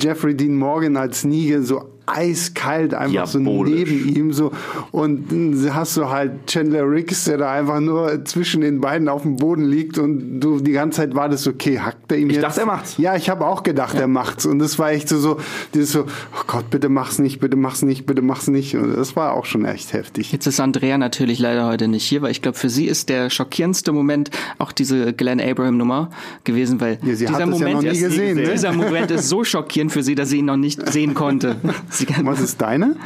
[0.00, 3.74] Jeffrey Dean Morgan als Negan so eiskalt einfach so Diabolisch.
[3.90, 4.52] neben ihm so
[4.90, 9.22] und dann hast du halt Chandler Riggs, der da einfach nur zwischen den beiden auf
[9.22, 12.44] dem Boden liegt und du die ganze Zeit wartest, okay, hackt er ihm Ich jetzt?
[12.44, 12.94] dachte, er macht's.
[12.98, 15.38] Ja, ich habe auch gedacht, er macht's und das war echt so so
[15.74, 19.14] dieses so, oh Gott, bitte mach's nicht, bitte mach's nicht, bitte mach's nicht und das
[19.16, 20.32] war auch schon echt heftig.
[20.32, 23.30] Jetzt ist Andrea natürlich leider heute nicht hier, weil ich glaube, für sie ist der
[23.30, 26.10] schockierendste Moment auch diese Glenn Abraham Nummer
[26.44, 28.50] gewesen, weil Ja, sie dieser ja Moment noch nie ist- gesehen, ne?
[28.52, 31.56] dieser Moment ist so schockierend für sie, dass sie ihn noch nicht sehen konnte.
[32.06, 32.96] Sie Was ist deine?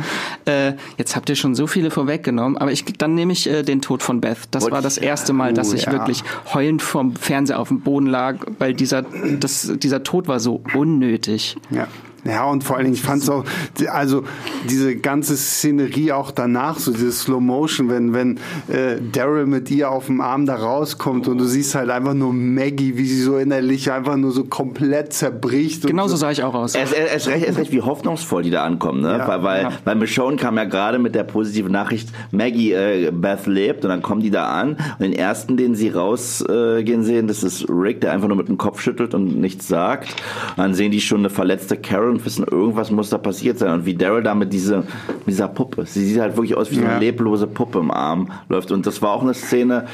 [0.47, 3.81] äh, jetzt habt ihr schon so viele vorweggenommen, aber ich, dann nehme ich äh, den
[3.83, 4.39] Tod von Beth.
[4.51, 5.93] Das Wollte war das erste Mal, dass Oh, ich ja.
[5.93, 10.63] wirklich heulend vom Fernseher auf dem Boden lag, weil dieser, das, dieser Tod war so
[10.75, 11.57] unnötig.
[11.71, 11.87] Ja.
[12.25, 13.45] Ja, und vor allen Dingen, ich fand's auch,
[13.89, 14.25] also
[14.69, 19.91] diese ganze Szenerie auch danach, so diese Slow Motion, wenn, wenn äh, Daryl mit ihr
[19.91, 23.37] auf dem Arm da rauskommt und du siehst halt einfach nur Maggie, wie sie so
[23.37, 25.87] innerlich einfach nur so komplett zerbricht.
[25.87, 26.23] Genauso so.
[26.23, 26.75] sah ich auch aus.
[26.75, 26.95] Er ist,
[27.29, 29.19] recht, er ist recht, wie hoffnungsvoll die da ankommen, ne?
[29.19, 29.29] Ja.
[29.29, 29.73] weil, weil, Ja.
[29.85, 34.03] weil Michonne kam ja gerade mit der positiven Nachricht, Maggie, äh, Beth lebt und dann
[34.03, 38.01] kommen die da an und den ersten, den sie rausgehen äh, sehen, das ist Rick,
[38.01, 40.11] der einfach nur mit dem Kopf schüttelt und nichts sagt.
[40.51, 43.73] Und dann sehen die schon eine verletzte Carol und wissen, irgendwas muss da passiert sein
[43.73, 46.77] und wie Daryl da mit, diese, mit dieser Puppe, sie sieht halt wirklich aus wie
[46.77, 46.99] so eine Ja.
[46.99, 49.85] leblose Puppe im Arm läuft und das war auch eine Szene,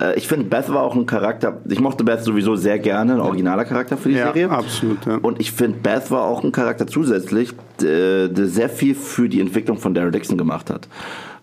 [0.00, 1.58] äh, ich finde, Beth war auch ein Charakter.
[1.68, 4.50] Ich mochte Beth sowieso sehr gerne, ein originaler Charakter für die Ja, Serie.
[4.50, 5.16] absolut, ja.
[5.22, 9.40] Und ich finde, Beth war auch ein Charakter zusätzlich, der, der sehr viel für die
[9.40, 10.86] Entwicklung von Daryl Dixon gemacht hat.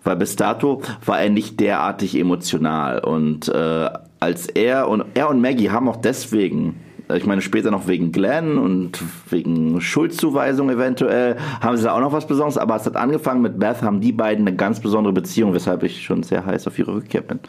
[0.04, 3.00] Weil bis dato war er nicht derartig emotional.
[3.00, 3.88] Und äh,
[4.20, 6.76] als er und er und Maggie haben auch deswegen,
[7.12, 12.12] ich meine später noch wegen Glenn und wegen Schuldzuweisung eventuell, haben sie da auch noch
[12.12, 12.56] was Besonderes.
[12.56, 16.02] Aber es hat angefangen mit Beth, haben die beiden eine ganz besondere Beziehung, weshalb ich
[16.02, 17.40] schon sehr heiß auf ihre Rückkehr bin.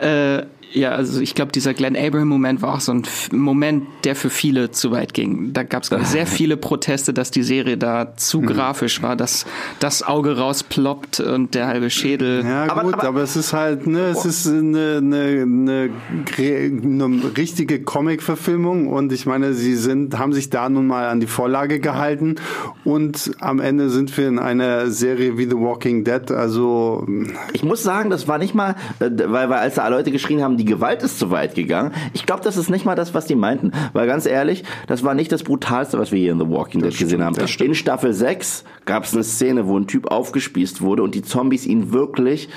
[0.00, 4.14] Äh, ja, also ich glaube, dieser Glenn Abraham-Moment war auch so ein F Moment, der
[4.14, 5.54] für viele zu weit ging.
[5.54, 9.46] Da gab es sehr viele Proteste, dass die Serie da zu grafisch war, dass
[9.80, 12.44] das Auge rausploppt und der halbe Schädel.
[12.44, 15.90] Ja Aber- gut, aber- aber, es ist halt, ne, es ist eine, eine, eine,
[16.36, 21.26] eine richtige Comic-Verfilmung und ich meine, sie sind, haben sich da nun mal an die
[21.26, 22.36] Vorlage gehalten
[22.84, 27.06] und am Ende sind wir in einer Serie wie The Walking Dead, also
[27.54, 30.56] Ich muss sagen, das war nicht mal, äh, weil, weil als da Leute geschrien haben,
[30.56, 31.92] die Gewalt ist zu weit gegangen.
[32.12, 33.72] Ich glaube, das ist nicht mal das, was die meinten.
[33.92, 36.96] Weil ganz ehrlich, das war nicht das Brutalste, was wir hier in The Walking Dead
[36.96, 37.34] gesehen haben.
[37.36, 41.66] In Staffel 6 gab es eine Szene, wo ein Typ aufgespießt wurde und die Zombies
[41.66, 42.48] ihn wirklich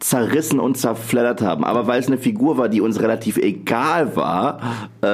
[0.00, 1.64] zerrissen und zerfleddert haben.
[1.64, 4.60] Aber weil es eine Figur war, die uns relativ egal war,
[5.02, 5.06] äh,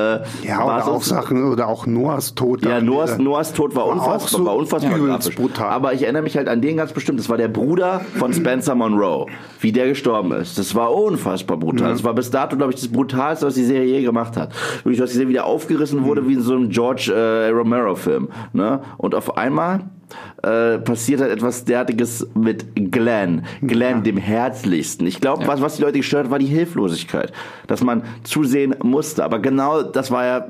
[0.46, 2.64] ja, war es oder auch Sachen, oder auch Noahs Tod.
[2.64, 5.36] ja, Noahs, Noahs Tod war War unfassbar, so war unfassbar grafisch.
[5.36, 5.70] brutal.
[5.70, 7.18] Aber ich erinnere mich halt an den ganz bestimmt.
[7.20, 9.26] Das war der Bruder von Spencer Monroe,
[9.60, 10.58] wie der gestorben ist.
[10.58, 11.90] Das war unfassbar brutal.
[11.92, 14.52] Das war bis dato, glaube ich, das brutalste, was die Serie je gemacht hat.
[14.78, 18.28] Wirklich, du hast gesehen, wie der aufgerissen wurde, wie in so einem George äh, Romero-Film.
[18.52, 18.80] Ne?
[18.96, 19.80] Und auf einmal
[20.42, 23.44] äh, passiert halt etwas derartiges mit Glenn.
[23.62, 25.07] Glenn, dem Herzlichsten.
[25.07, 27.33] Ich glaube, was, was die Leute gestört hat, war die Hilflosigkeit.
[27.66, 29.25] Dass man zusehen musste.
[29.25, 30.49] Aber genau das war ja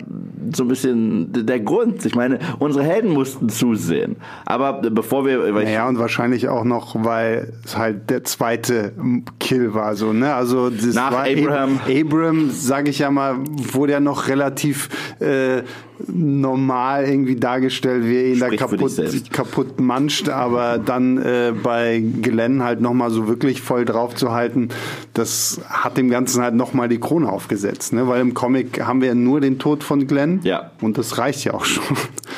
[0.53, 2.05] so ein bisschen der Grund.
[2.05, 4.17] Ich meine, unsere Helden mussten zusehen.
[4.47, 5.55] Aber bevor wir...
[5.55, 8.93] Weil Naja, und wahrscheinlich auch noch, weil es halt der zweite
[9.39, 10.35] Kill war, so, ne?
[10.35, 11.77] Also, das Nach war Abraham.
[11.77, 13.37] Ab Abraham, sage ich ja mal,
[13.73, 14.89] wurde ja noch relativ
[15.21, 15.63] äh,
[16.09, 19.31] normal irgendwie dargestellt, wie er ihn da Sprich dich kaputt, selbst.
[19.51, 24.69] Kaputt manscht, aber dann äh, bei Glenn halt nochmal so wirklich voll drauf zu halten,
[25.15, 28.07] das hat dem Ganzen halt nochmal die Krone aufgesetzt, ne?
[28.09, 30.41] Weil im Comic haben wir ja nur den Tod von Glenn.
[30.45, 30.71] Ja.
[30.81, 31.85] Und das reicht ja auch schon.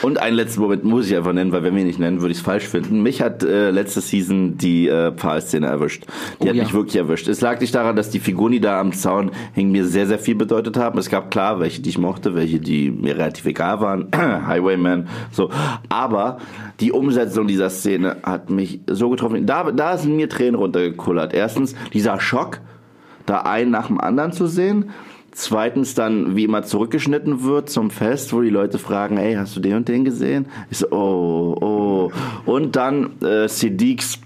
[0.02, 2.32] Und einen letzten Moment muss ich einfach nennen, weil wenn wir ihn nicht nennen, würde
[2.32, 3.02] ich es falsch finden.
[3.02, 6.04] Mich hat äh, letzte Season die äh, Pfahlszene erwischt.
[6.40, 6.62] Die Oh hat ja.
[6.64, 7.28] mich wirklich erwischt.
[7.28, 10.18] Es lag nicht daran, dass die Figuren, die da am Zaun hingen, mir sehr, sehr
[10.18, 10.98] viel bedeutet haben.
[10.98, 14.08] Es gab klar, welche, die ich mochte, welche, die mir relativ egal waren.
[14.16, 15.50] Highwayman, so.
[15.88, 16.38] Aber
[16.80, 19.46] die Umsetzung dieser Szene hat mich so getroffen.
[19.46, 21.34] Da, da sind mir Tränen runtergekullert.
[21.34, 22.60] Erstens, dieser Schock,
[23.26, 24.90] da einen nach dem anderen zu sehen.
[25.34, 29.60] Zweitens dann, wie immer zurückgeschnitten wird zum Fest, wo die Leute fragen, hey, hast du
[29.60, 30.46] den und den gesehen?
[30.70, 32.12] Ich so, oh, oh.
[32.44, 34.20] Und dann äh, Siddiqs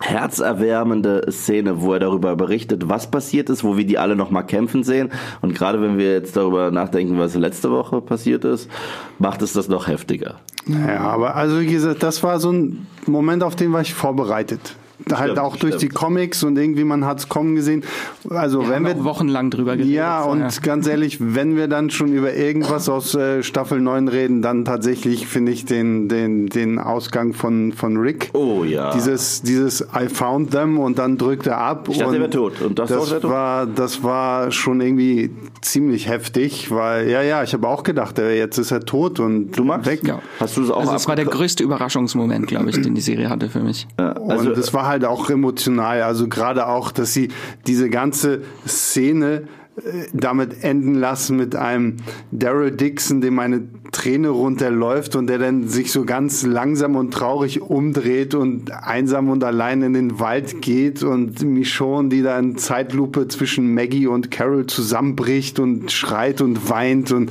[0.00, 4.84] herzerwärmende Szene, wo er darüber berichtet, was passiert ist, wo wir die alle nochmal kämpfen
[4.84, 5.10] sehen.
[5.40, 8.70] Und gerade wenn wir jetzt darüber nachdenken, was letzte Woche passiert ist,
[9.18, 10.36] macht es das noch heftiger.
[10.66, 14.76] Ja, aber also wie gesagt, das war so ein Moment, auf den war ich vorbereitet
[15.10, 15.92] halt stimmt, auch durch stimmt.
[15.92, 17.84] die Comics und irgendwie man hat es kommen gesehen.
[18.28, 19.94] Also wir wenn wir wochenlang drüber geredet.
[19.94, 20.48] Ja, und ja.
[20.62, 25.26] ganz ehrlich, wenn wir dann schon über irgendwas aus äh, Staffel 9 reden, dann tatsächlich
[25.26, 28.30] finde ich den den den Ausgang von von Rick.
[28.32, 28.92] Oh ja.
[28.92, 32.60] Dieses dieses I found them und dann drückt er ab ich dachte, er wäre tot
[32.60, 35.30] und das, das war das war schon irgendwie
[35.60, 39.64] ziemlich heftig, weil ja ja, ich habe auch gedacht, jetzt ist er tot und du
[39.64, 40.00] magst weg.
[40.06, 40.20] Ja.
[40.40, 43.28] Hast du es auch Also es war der größte Überraschungsmoment, glaube ich, den die Serie
[43.28, 43.86] hatte für mich.
[43.98, 46.02] Ja, also und es war halt auch emotional.
[46.02, 47.28] Also gerade auch, dass sie
[47.66, 49.44] diese ganze Szene
[49.84, 51.98] äh, damit enden lassen mit einem
[52.32, 57.62] Daryl Dixon, dem eine Träne runterläuft und der dann sich so ganz langsam und traurig
[57.62, 63.28] umdreht und einsam und allein in den Wald geht und Michonne, die da in Zeitlupe
[63.28, 67.30] zwischen Maggie und Carol zusammenbricht und schreit und weint und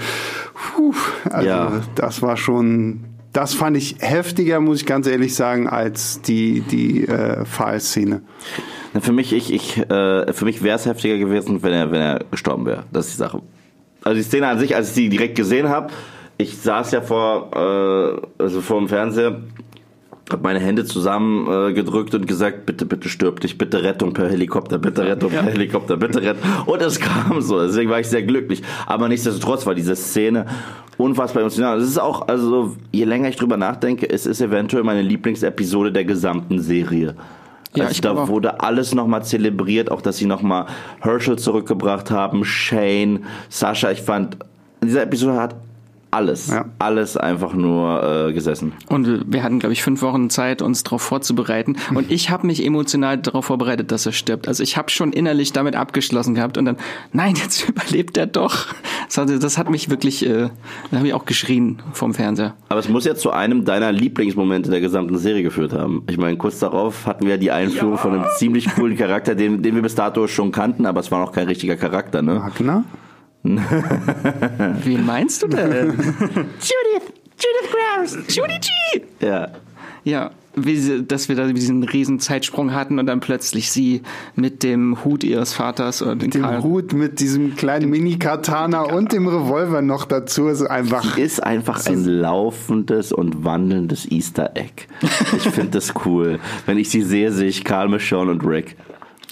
[0.53, 0.93] puh,
[1.29, 1.81] also ja.
[1.95, 3.01] das war schon
[3.37, 8.23] das fand ich heftiger, muss ich ganz ehrlich sagen, als die, die äh, Pfahlszene.
[8.99, 12.65] Für mich, ich, ich, äh, mich wäre es heftiger gewesen, wenn er, wenn er gestorben
[12.65, 12.85] wäre.
[12.91, 13.43] Das ist die Sache.
[14.03, 15.93] Also die Szene an sich, als ich sie direkt gesehen habe,
[16.39, 19.39] ich saß ja vor, äh, also vor dem Fernseher,
[20.29, 24.77] habe meine Hände zusammengedrückt äh, und gesagt, bitte, bitte stirb dich, bitte Rettung per Helikopter,
[24.77, 25.41] bitte Rettung ja.
[25.41, 26.49] per Helikopter, bitte Rettung.
[26.65, 28.61] Und es kam so, deswegen war ich sehr glücklich.
[28.85, 30.45] Aber nichtsdestotrotz war diese Szene
[30.97, 31.77] unfassbar emotional.
[31.79, 36.03] Es ist auch, also je länger ich drüber nachdenke, es ist eventuell meine Lieblingsepisode der
[36.03, 37.15] gesamten Serie.
[37.75, 40.65] Ja, also da wurde alles nochmal zelebriert, auch dass sie nochmal
[40.99, 43.91] Herschel zurückgebracht haben, Shane, Sascha.
[43.91, 44.37] Ich fand,
[44.83, 45.55] diese Episode hat
[46.11, 46.65] alles, ja.
[46.79, 48.73] alles einfach nur äh, gesessen.
[48.87, 51.75] Und wir hatten, glaube ich, fünf Wochen Zeit, uns darauf vorzubereiten.
[51.93, 54.47] Und ich habe mich emotional darauf vorbereitet, dass er stirbt.
[54.47, 56.77] Also ich habe schon innerlich damit abgeschlossen gehabt und dann,
[57.13, 58.67] nein, jetzt überlebt er doch.
[59.07, 60.49] Das hat, das hat mich wirklich, äh,
[60.91, 62.55] da habe ich auch geschrien vom Fernseher.
[62.69, 66.03] Aber es muss ja zu einem deiner Lieblingsmomente der gesamten Serie geführt haben.
[66.09, 67.97] Ich meine, kurz darauf hatten wir die Einführung ja.
[67.97, 71.19] von einem ziemlich coolen Charakter, den, den wir bis dato schon kannten, aber es war
[71.19, 72.41] noch kein richtiger Charakter, ne?
[72.41, 72.83] Wagner?
[73.55, 75.89] Wen meinst du denn?
[75.89, 77.13] Judith!
[77.39, 78.19] Judith Krause!
[78.27, 79.25] Judy G!
[79.25, 79.49] Ja.
[80.03, 84.01] Ja, wie dass wir da diesen riesen Zeitsprung hatten und dann plötzlich sie
[84.35, 86.63] mit dem Hut ihres Vaters mit dem Karl.
[86.63, 91.85] Hut mit diesem kleinen Mini-Katana und dem Revolver noch dazu ist einfach sie ist einfach
[91.85, 94.87] ein laufendes und wandelndes Easter Egg.
[95.35, 96.39] Ich finde das cool.
[96.65, 98.77] Wenn ich sie sehe, sehe ich Karl, Michonne und Rick.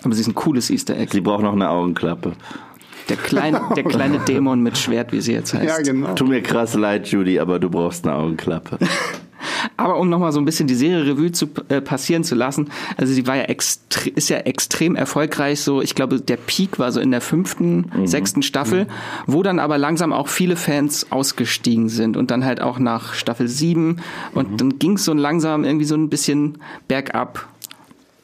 [0.04, 1.12] Aber sie ist ein cooles Easter Egg.
[1.12, 2.34] Sie braucht noch eine Augenklappe.
[3.10, 5.66] Der kleine, der kleine Dämon mit Schwert, wie sie jetzt heißt.
[5.66, 6.14] Ja, genau.
[6.16, 8.80] Tut mir krass leid, Judy, aber du brauchst eine Augenklappe.
[9.78, 13.14] Aber um nochmal so ein bisschen die Serie Revue zu äh, passieren zu lassen, also
[13.14, 17.00] sie war ja extre ist ja extrem erfolgreich, so ich glaube der Peak war so
[17.00, 18.08] in der fünften, mhm.
[18.08, 18.90] sechsten Staffel, mhm.
[19.28, 23.48] wo dann aber langsam auch viele Fans ausgestiegen sind und dann halt auch nach Staffel
[23.48, 23.98] sieben
[24.34, 24.58] und mhm.
[24.58, 27.48] dann ging es so langsam irgendwie so ein bisschen bergab.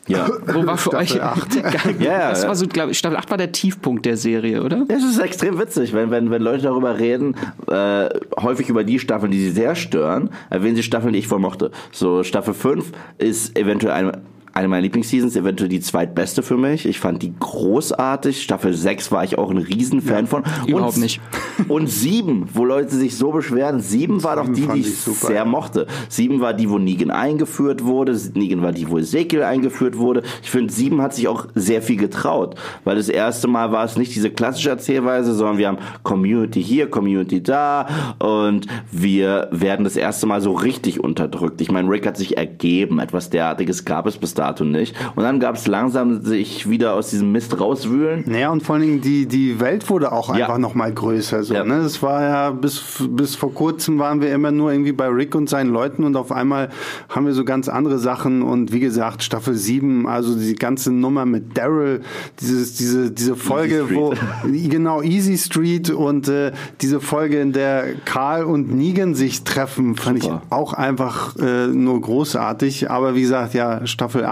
[0.08, 0.30] Ja.
[0.48, 1.22] Wo war für Staffel euch?
[1.22, 2.00] 8.
[2.00, 4.86] ja, das war so, glaube ich, Staffel 8 war der Tiefpunkt der Serie, oder?
[4.90, 7.36] Ja, es ist extrem witzig, wenn, wenn, wenn Leute darüber reden,
[7.68, 8.10] äh,
[8.40, 11.72] häufig über die Staffeln, die sie sehr stören, erwähnen sie Staffeln, die ich voll mochte.
[11.92, 14.22] So, Staffel 5 ist eventuell eine
[14.54, 16.86] eine meiner Lieblingsseasons, eventuell die zweitbeste für mich.
[16.86, 18.42] Ich fand die großartig.
[18.42, 20.44] Staffel 6 war ich auch ein Riesenfan ja, von.
[20.68, 21.22] Überhaupt und, nicht.
[21.68, 23.80] Und 7, wo Leute sich so beschweren.
[23.80, 25.88] 7 war doch die, die ich, ich sehr mochte.
[26.10, 28.20] 7 war die, wo Negan eingeführt wurde.
[28.34, 30.24] Negan war die, wo Ezekiel eingeführt wurde.
[30.42, 32.56] Ich finde, 7 hat sich auch sehr viel getraut.
[32.84, 36.90] Weil das erste Mal war es nicht diese klassische Erzählweise, sondern wir haben Community hier,
[36.90, 37.88] Community da.
[38.20, 41.62] Und wir werden das erste Mal so richtig unterdrückt.
[41.62, 43.00] Ich meine, Rick hat sich ergeben.
[43.00, 44.96] Etwas derartiges gab es bis dato nicht.
[45.16, 48.24] Und dann gab es langsam sich wieder aus diesem Mist rauswühlen.
[48.28, 50.46] Naja, und vor allen Dingen die, die Welt wurde auch ja.
[50.46, 51.44] einfach nochmal größer.
[51.44, 51.64] So, ja.
[51.64, 51.82] ne?
[51.84, 55.50] Das war ja, bis, bis vor kurzem waren wir immer nur irgendwie bei Rick und
[55.50, 56.70] seinen Leuten und auf einmal
[57.10, 61.26] haben wir so ganz andere Sachen und wie gesagt, Staffel 7, also die ganze Nummer
[61.26, 62.02] mit Daryl,
[62.40, 66.52] dieses, diese, diese Folge, wo, genau, Easy Street und äh,
[66.82, 70.42] diese Folge, in der Karl und Negan sich treffen, fand Super.
[70.44, 72.90] ich auch einfach äh, nur großartig.
[72.90, 74.31] Aber wie gesagt, ja, Staffel 8.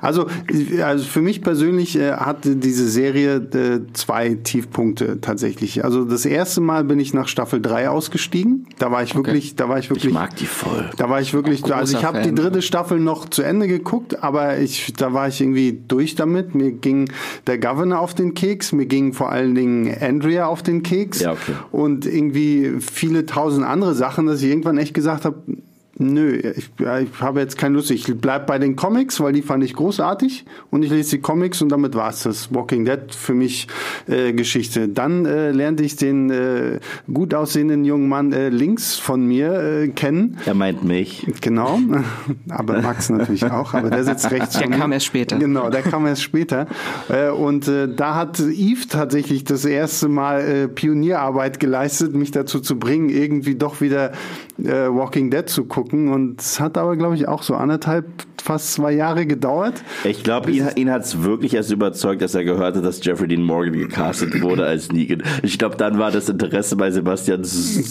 [0.00, 0.26] Also,
[0.82, 5.84] also für mich persönlich äh, hatte diese Serie äh, zwei Tiefpunkte tatsächlich.
[5.84, 8.66] Also das erste Mal bin ich nach Staffel 3 ausgestiegen.
[8.78, 9.26] Da war ich okay.
[9.26, 10.06] wirklich, da war ich wirklich.
[10.06, 10.90] Ich mag die voll.
[10.96, 14.58] Da war ich wirklich, also ich habe die dritte Staffel noch zu Ende geguckt, aber
[14.58, 16.54] ich, da war ich irgendwie durch damit.
[16.54, 17.10] Mir ging
[17.46, 21.32] der Governor auf den Keks, mir ging vor allen Dingen Andrea auf den Keks ja,
[21.32, 21.52] okay.
[21.72, 25.36] und irgendwie viele tausend andere Sachen, dass ich irgendwann echt gesagt habe,
[25.96, 27.90] Nö, ich, ich habe jetzt keine Lust.
[27.92, 31.62] Ich bleib bei den Comics, weil die fand ich großartig und ich lese die Comics
[31.62, 32.52] und damit war's das.
[32.52, 33.68] Walking Dead für mich
[34.08, 34.88] äh, Geschichte.
[34.88, 36.80] Dann äh, lernte ich den äh,
[37.12, 40.38] gut aussehenden jungen Mann äh, links von mir äh, kennen.
[40.46, 41.26] Er meint mich.
[41.40, 41.78] Genau,
[42.48, 44.58] aber Max natürlich auch, aber der sitzt rechts.
[44.58, 45.38] Der kam erst später.
[45.38, 46.66] Genau, der kam erst später.
[47.08, 52.58] Äh, und äh, da hat Eve tatsächlich das erste Mal äh, Pionierarbeit geleistet, mich dazu
[52.58, 54.10] zu bringen, irgendwie doch wieder
[54.58, 55.83] äh, Walking Dead zu gucken.
[55.92, 58.06] Und es hat aber, glaube ich, auch so anderthalb,
[58.42, 59.82] fast zwei Jahre gedauert.
[60.04, 63.26] Ich glaube, ihn, ihn hat es wirklich erst überzeugt, dass er gehört hat, dass Jeffrey
[63.26, 65.22] Dean Morgan gecastet wurde als Negan.
[65.42, 67.42] Ich glaube, dann war das Interesse bei Sebastian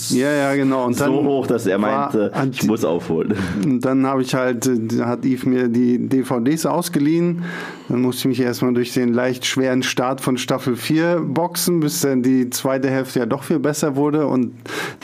[0.09, 0.85] Ja, ja, genau.
[0.85, 3.33] Und so hoch, dass er meinte, ich muss aufholen.
[3.65, 7.43] Und dann habe ich halt, hat Yves mir die DVDs ausgeliehen.
[7.89, 12.01] Dann musste ich mich erstmal durch den leicht schweren Start von Staffel 4 boxen, bis
[12.01, 14.27] dann die zweite Hälfte ja doch viel besser wurde.
[14.27, 14.53] Und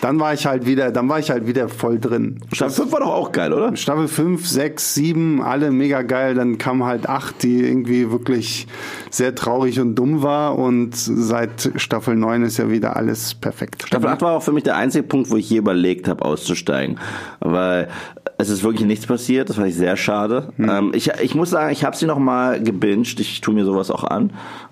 [0.02, 2.40] dann war ich halt wieder, dann war ich halt wieder voll drin.
[2.54, 3.76] Staffel 5 war doch auch geil, oder?
[3.76, 6.34] Staffel 5, 6, 7, alle mega geil.
[6.34, 8.68] Dann kam halt 8, die irgendwie wirklich
[9.10, 10.58] sehr traurig und dumm war.
[10.58, 13.84] Und seit Staffel 9 ist ja wieder alles perfekt.
[13.86, 17.00] Staffel 8 war auch für mich der einzige Punkt, wo ich je überlegt habe, auszusteigen.
[17.42, 17.90] Weil
[18.38, 20.54] es ist wirklich nichts passiert, das fand ich sehr schade.
[20.58, 23.92] Ähm, ich, ich muss sagen, ich habe sie noch mal gebinged, ich tue mir sowas
[23.92, 24.32] auch an.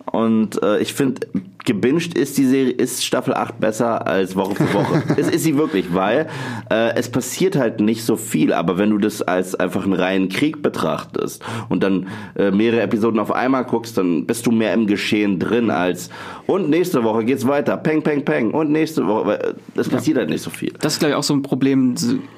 [0.09, 1.27] Und äh, ich finde,
[1.67, 5.03] gebinged ist die Serie, ist Staffel 8 besser als Woche für Woche.
[5.17, 6.27] es ist sie wirklich, weil
[6.71, 8.53] äh, es passiert halt nicht so viel.
[8.53, 13.19] Aber wenn du das als einfach einen reinen Krieg betrachtest und dann äh, mehrere Episoden
[13.19, 16.09] auf einmal guckst, dann bist du mehr im Geschehen drin als
[16.47, 20.17] und nächste Woche geht's weiter, peng, peng, peng und nächste Woche, weil, äh, es passiert
[20.17, 20.71] halt nicht so viel.
[20.79, 21.95] Das ist, glaube ich, auch so ein Problem.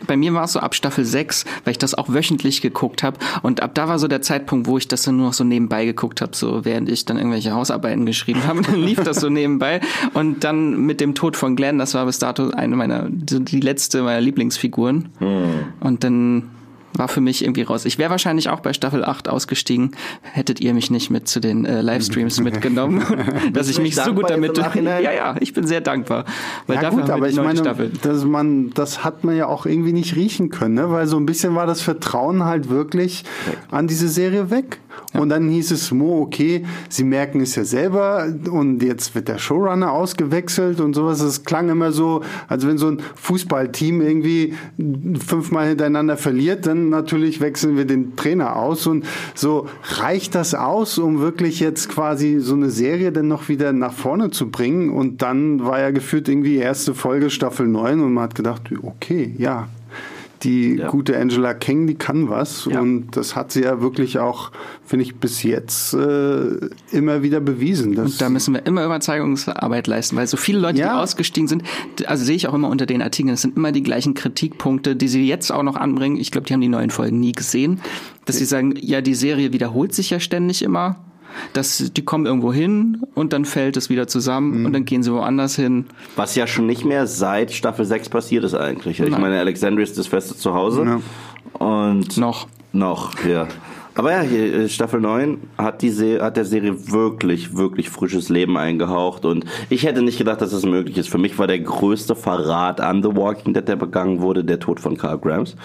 [0.08, 3.20] Bei mir war es so ab Staffel 6, weil ich das auch wöchentlich geguckt habe.
[3.44, 5.86] Und ab da war so der Zeitpunkt, wo ich das dann nur noch so nebenbei
[5.86, 8.62] geguckt habe, so während ich dann irgendwelche Hausarbeiten geschrieben habe.
[8.64, 9.82] Dann lief das so nebenbei.
[10.14, 14.02] Und dann mit dem Tod von Glenn, das war bis dato eine meiner, die letzte
[14.04, 15.10] meiner Lieblingsfiguren.
[15.80, 16.50] Und dann
[16.94, 17.86] war für mich irgendwie raus.
[17.86, 21.66] Ich wäre wahrscheinlich auch bei Staffel 8 ausgestiegen, hättet ihr mich nicht mit zu den
[21.66, 23.04] äh, Livestreams mitgenommen,
[23.54, 24.58] dass ich mich so gut damit.
[24.58, 26.26] Ja, ja, ich bin sehr dankbar.
[26.68, 27.92] Weil Ja dafür gut, aber ich meine, Staffel.
[28.02, 30.92] dass man, das hat man ja auch irgendwie nicht riechen können, ne?
[30.92, 33.24] weil so ein bisschen war das Vertrauen halt wirklich
[33.72, 34.80] an diese Serie weg.
[35.14, 39.38] Und dann hieß es, Mo, okay, sie merken es ja selber und jetzt wird der
[39.38, 41.22] Showrunner ausgewechselt und sowas.
[41.22, 44.54] Es klang immer so, als wenn so ein Fußballteam irgendwie
[45.26, 48.88] fünfmal hintereinander verliert, dann natürlich wechseln wir den Trainer aus.
[48.88, 53.74] Und so reicht das aus, um wirklich jetzt quasi so eine Serie dann noch wieder
[53.74, 54.90] nach vorne zu bringen?
[54.90, 59.34] Und dann war ja gefühlt irgendwie erste Folge Staffel 9 und man hat gedacht, okay,
[59.38, 59.68] ja,
[60.44, 60.88] die Ja.
[60.90, 62.80] gute Angela King, die kann was Ja.
[62.80, 64.52] und das hat sie ja wirklich auch,
[64.86, 67.98] finde ich, bis jetzt äh, immer wieder bewiesen.
[67.98, 70.94] Und da müssen wir immer Überzeugungsarbeit leisten, weil so viele Leute, Ja.
[70.96, 71.64] die ausgestiegen sind,
[72.06, 75.08] also sehe ich auch immer unter den Artikeln, es sind immer die gleichen Kritikpunkte, die
[75.08, 76.18] sie jetzt auch noch anbringen.
[76.18, 77.80] Ich glaube, die haben die neuen Folgen nie gesehen,
[78.26, 80.98] dass sie sagen, ja, die Serie wiederholt sich ja ständig immer.
[81.54, 85.12] Dass die kommen irgendwo hin und dann fällt es wieder zusammen und dann gehen sie
[85.14, 85.86] woanders hin.
[86.16, 89.00] Was ja schon nicht mehr seit Staffel 6 passiert ist eigentlich.
[89.00, 89.22] Ich Nein.
[89.22, 91.02] meine, Alexandria ist das feste Zuhause.
[91.54, 92.48] Und Noch.
[92.72, 93.48] Noch, ja.
[93.96, 98.30] Aber ja, hier, äh, Staffel 9 hat, die Se hat der Serie wirklich, wirklich frisches
[98.30, 99.26] Leben eingehaucht.
[99.26, 101.10] Und ich hätte nicht gedacht, dass das möglich ist.
[101.10, 104.80] Für mich war der größte Verrat an The Walking Dead, der begangen wurde, der Tod
[104.80, 105.56] von Carl Grams.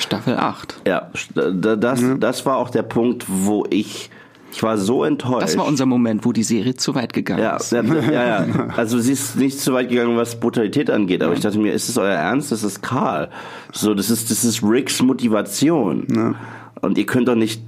[0.00, 0.82] Staffel 8.
[0.86, 4.10] Ja, da- das, das war auch der Punkt, wo ich,
[4.52, 5.42] ich war so enttäuscht.
[5.42, 7.70] Das war unser Moment, wo die Serie zu weit gegangen Ja, ist.
[7.72, 8.46] ja, ja, ja.
[8.76, 11.88] Also sie ist nicht so weit gegangen, was Brutalität angeht, aber ich dachte mir, ist
[11.88, 12.50] es euer Ernst?
[12.50, 13.28] Das ist Karl.
[13.72, 16.36] So, das ist, das ist Ricks Motivation.
[16.80, 17.62] Und ihr könnt doch nicht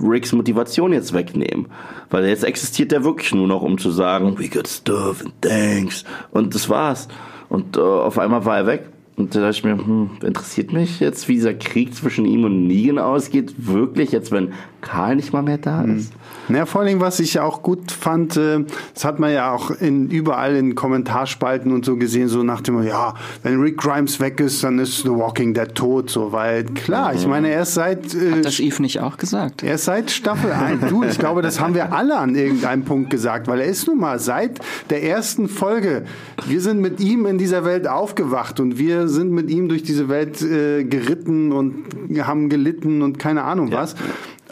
[0.00, 1.66] Ricks Motivation jetzt wegnehmen.
[2.10, 6.04] Weil jetzt existiert er wirklich nur noch, um zu sagen, we got stuff and thanks.
[6.30, 7.08] Und das war's.
[7.48, 8.84] Und äh, auf einmal war er weg.
[9.16, 12.68] Und da dachte ich mir, hm, interessiert mich jetzt, wie dieser Krieg zwischen ihm und
[12.68, 16.12] Negan ausgeht, wirklich jetzt, wenn Karl nicht mal mehr da ist.
[16.48, 18.64] Ja, vor allem, was ich auch gut fand, äh,
[18.94, 22.82] das hat man ja auch in, überall in Kommentarspalten und so gesehen, so nach dem,
[22.82, 27.14] ja, wenn Rick Grimes weg ist, dann ist The Walking Dead tot, so, weil klar,
[27.14, 29.62] ich meine, er ist seit, äh, Hat das Eve nicht auch gesagt?
[29.62, 30.88] er ist seit Staffel 1.
[30.88, 33.98] Du, ich glaube, das haben wir alle an irgendeinem Punkt gesagt, weil er ist nun
[33.98, 34.58] mal seit
[34.90, 36.04] der ersten Folge.
[36.46, 40.08] Wir sind mit ihm in dieser Welt aufgewacht und wir sind mit ihm durch diese
[40.08, 41.84] Welt äh, geritten und
[42.18, 43.94] haben gelitten und keine Ahnung was.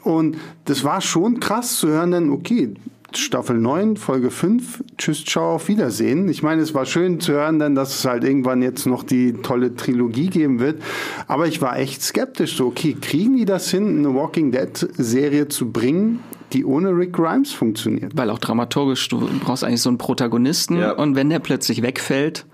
[0.06, 2.74] Und das war schon krass zu hören, denn okay,
[3.12, 6.28] Staffel 9, Folge 5, tschüss, ciao, auf Wiedersehen.
[6.28, 9.32] Ich meine, es war schön zu hören, dann, dass es halt irgendwann jetzt noch die
[9.32, 10.80] tolle Trilogie geben wird.
[11.26, 12.56] Aber ich war echt skeptisch.
[12.56, 16.20] So, okay, kriegen die das hin, eine Walking Dead-Serie zu bringen,
[16.52, 18.12] die ohne Rick Grimes funktioniert?
[18.16, 20.92] Weil auch dramaturgisch, du brauchst eigentlich so einen Protagonisten Ja.
[20.92, 22.46] und wenn der plötzlich wegfällt,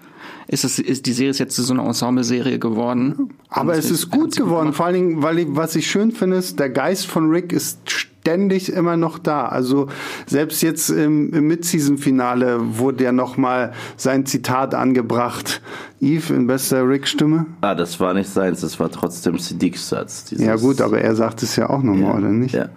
[0.49, 3.35] ist, es, ist die Serie ist jetzt so eine Ensemble-Serie geworden.
[3.49, 6.59] Aber es ist gut geworden, vor allen Dingen, weil ich, was ich schön finde, ist,
[6.59, 7.91] der Geist von Rick ist
[8.23, 9.47] ständig immer noch da.
[9.47, 9.89] Also
[10.27, 15.61] selbst jetzt im, im Mid-Season-Finale wurde ja nochmal sein Zitat angebracht.
[16.01, 17.47] Eve in bester Rick-Stimme.
[17.61, 20.27] Ah, das war nicht seins, das war trotzdem Siddiqs Satz.
[20.37, 22.55] Ja gut, aber er sagt es ja auch nochmal, ja, oder nicht?
[22.55, 22.69] Ja.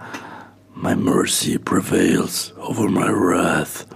[0.76, 3.88] My mercy prevails over my wrath.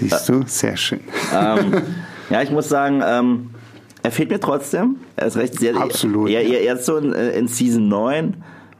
[0.00, 0.42] Siehst du?
[0.46, 1.00] Sehr schön.
[1.34, 1.82] Ähm,
[2.30, 3.50] ja, ich muss sagen, ähm,
[4.02, 4.96] er fehlt mir trotzdem.
[5.16, 5.76] Er ist recht sehr.
[5.76, 6.28] Absolut.
[6.30, 8.36] Er, er, er ist so in, in Season 9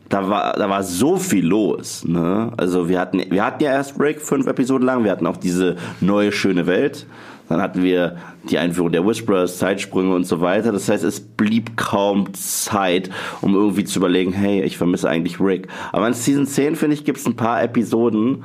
[0.09, 2.05] da war, da war so viel los.
[2.05, 2.53] Ne?
[2.57, 5.77] Also wir hatten, wir hatten ja erst Break fünf Episoden lang, wir hatten auch diese
[6.01, 7.07] neue schöne Welt.
[7.49, 8.17] Dann hatten wir
[8.51, 10.73] die Einführung der Whisperers, Zeitsprünge und so weiter.
[10.73, 15.69] Das heißt, es blieb kaum Zeit, um irgendwie zu überlegen, hey, ich vermisse eigentlich Rick.
[15.93, 18.43] Aber in Season 10, finde ich, gibt es ein paar Episoden,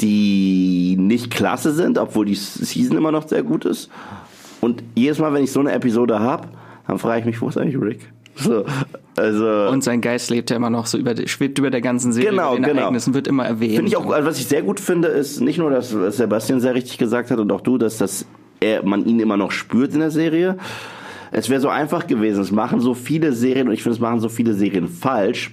[0.00, 3.90] die nicht klasse sind, obwohl die Season immer noch sehr gut ist.
[4.60, 6.48] Und jedes Mal, wenn ich so eine Episode habe,
[6.86, 8.00] dann frage ich mich, wo ist eigentlich Rick?
[8.34, 8.64] So,
[9.16, 12.30] also und sein Geist lebt ja immer noch so über, schwebt über der ganzen Serie
[12.30, 12.82] genau, den genau.
[12.82, 13.74] Ereignissen, wird immer erwähnt.
[13.74, 16.74] Finde ich auch, also was ich sehr gut finde, ist nicht nur, dass Sebastian sehr
[16.74, 18.26] richtig gesagt hat und auch du, dass das
[18.60, 20.56] er, man ihn immer noch spürt in der Serie.
[21.30, 22.40] Es wäre so einfach gewesen.
[22.40, 25.52] Es machen so viele Serien und ich finde, es machen so viele Serien falsch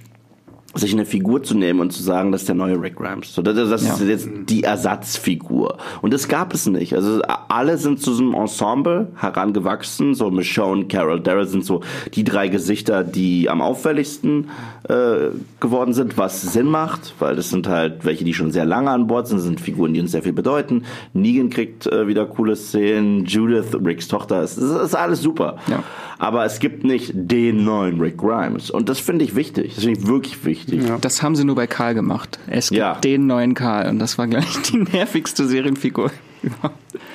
[0.78, 3.34] sich eine Figur zu nehmen und zu sagen, das ist der neue Rick Grimes.
[3.34, 3.94] So, das, das ja.
[3.94, 5.78] ist jetzt die Ersatzfigur.
[6.02, 6.94] Und das gab es nicht.
[6.94, 10.14] Also alle sind zu so einem Ensemble herangewachsen.
[10.14, 11.82] So Michonne, Carol, Darrell sind so
[12.14, 14.50] die drei Gesichter, die am auffälligsten
[14.90, 18.92] äh, geworden sind, was Sinn macht, weil das sind halt welche, die schon sehr lange
[18.92, 20.84] an Bord sind, das sind Figuren, die uns sehr viel bedeuten.
[21.14, 25.58] Negan kriegt äh, wieder coole Szenen, Judith, Ricks Tochter, es ist, ist alles super.
[25.68, 25.84] Ja.
[26.18, 28.72] Aber es gibt nicht den neuen Rick Grimes.
[28.72, 29.76] Und das finde ich wichtig.
[29.76, 30.65] Das finde ich wirklich wichtig.
[30.68, 30.98] Ja.
[31.00, 32.40] Das haben sie nur bei Karl gemacht.
[32.48, 32.96] Es gibt ja.
[32.96, 33.90] den neuen Karl.
[33.90, 36.12] Und das war gleich die nervigste Serienfigur.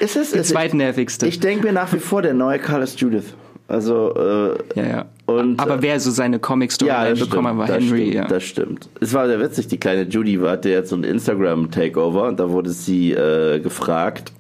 [0.01, 0.33] Ist es?
[0.33, 1.27] Die zweitnervigste.
[1.27, 3.35] Ich denke mir nach wie vor, der neue Karl ist Judith.
[3.69, 5.05] Also, äh, ja, ja.
[5.27, 8.09] Und, Aber wer so seine Comic-Story ja, bekommen hat, war Henry.
[8.09, 8.27] Stimmt, ja.
[8.27, 8.89] Das stimmt.
[9.01, 12.71] Es war sehr witzig, die kleine Judy hatte jetzt so ein Instagram-Takeover und da wurde
[12.71, 14.33] sie äh, gefragt,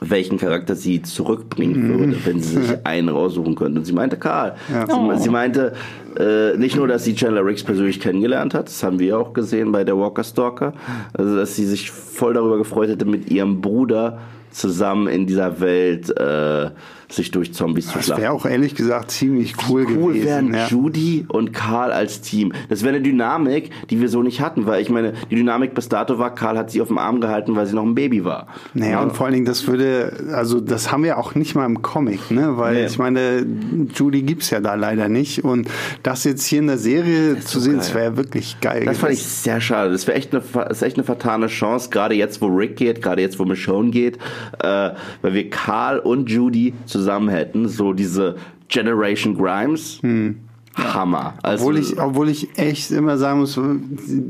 [0.00, 1.98] welchen Charakter sie zurückbringen mhm.
[1.98, 3.80] würde, wenn sie sich einen raussuchen könnte.
[3.80, 4.54] Und sie meinte Karl.
[4.72, 4.86] Ja.
[4.86, 5.16] Sie, oh.
[5.16, 5.72] sie, meinte
[6.16, 9.72] äh, nicht nur, dass sie Chandler Riggs persönlich kennengelernt hat, das haben wir auch gesehen
[9.72, 10.72] bei der Walker Stalker,
[11.12, 14.20] also dass sie sich voll darüber gefreut hätte, mit ihrem Bruder
[14.50, 16.70] zusammen in dieser Welt äh,
[17.10, 18.22] sich durch Zombies das zu schlagen.
[18.22, 20.26] Das wäre auch ehrlich gesagt ziemlich cool, cool gewesen.
[20.26, 20.66] wären ja.
[20.68, 22.52] Judy und Karl als Team.
[22.68, 25.88] Das wäre eine Dynamik, die wir so nicht hatten, weil ich meine, die Dynamik bis
[25.88, 28.48] dato war, Karl hat sie auf dem Arm gehalten, weil sie noch ein Baby war.
[28.74, 29.02] Naja, ja.
[29.02, 32.30] und vor allen Dingen, das würde, also das haben wir auch nicht mal im Comic,
[32.30, 32.58] ne?
[32.58, 32.86] Weil nee.
[32.86, 33.46] ich meine,
[33.94, 35.44] Judy gibt's ja da leider nicht.
[35.44, 35.68] Und
[36.02, 37.78] das jetzt hier in der Serie zu so sehen, geil.
[37.78, 38.84] das wäre wirklich geil.
[38.84, 39.90] Das fand ich sehr schade.
[39.90, 43.22] Das wäre echt eine, ist echt eine vertane Chance, gerade jetzt, wo Rick geht, gerade
[43.22, 44.18] jetzt, wo Michonne geht,
[44.62, 44.90] äh,
[45.22, 46.97] weil wir Karl und Judy zusammen
[47.28, 48.36] hätten, so diese
[48.68, 50.00] Generation Grimes.
[50.02, 50.47] Hm.
[50.78, 51.34] Hammer.
[51.42, 53.58] Also obwohl, ich, obwohl ich echt immer sagen muss,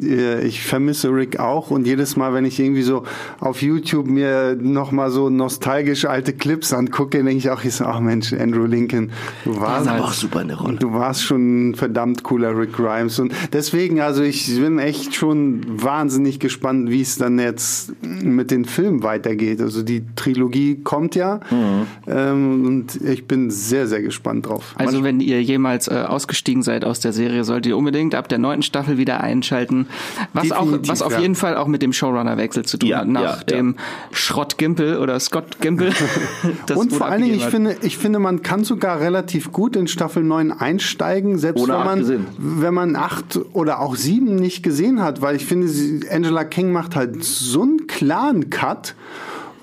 [0.02, 3.04] äh, ich vermisse Rick auch und jedes Mal, wenn ich irgendwie so
[3.40, 8.00] auf YouTube mir nochmal so nostalgisch alte Clips angucke, denke ich auch, ich so, ach
[8.00, 9.12] Mensch, Andrew Lincoln,
[9.44, 10.76] du warst halt, auch super in der Rolle.
[10.78, 15.62] Du warst schon ein verdammt cooler Rick Grimes und deswegen, also ich bin echt schon
[15.82, 19.60] wahnsinnig gespannt, wie es dann jetzt mit den Filmen weitergeht.
[19.60, 21.86] Also die Trilogie kommt ja mhm.
[22.06, 24.74] ähm, und ich bin sehr, sehr gespannt drauf.
[24.76, 28.28] Also wenn ihr jemals äh, ausgestattet ausgestiegen seid aus der Serie, solltet ihr unbedingt ab
[28.28, 29.86] der neunten Staffel wieder einschalten.
[30.32, 31.20] Was auch, was auf ja.
[31.20, 33.76] jeden Fall auch mit dem Showrunner-Wechsel zu tun ja, hat, nach ja, dem
[34.12, 35.92] Schrott Gimpel oder Scott Gimpel.
[36.74, 40.22] Und vor allen Dingen, ich finde, ich finde, man kann sogar relativ gut in Staffel
[40.22, 45.20] 9 einsteigen, selbst Ohne wenn man, wenn man acht oder auch sieben nicht gesehen hat,
[45.20, 45.68] weil ich finde,
[46.10, 48.94] Angela King macht halt so einen klaren Cut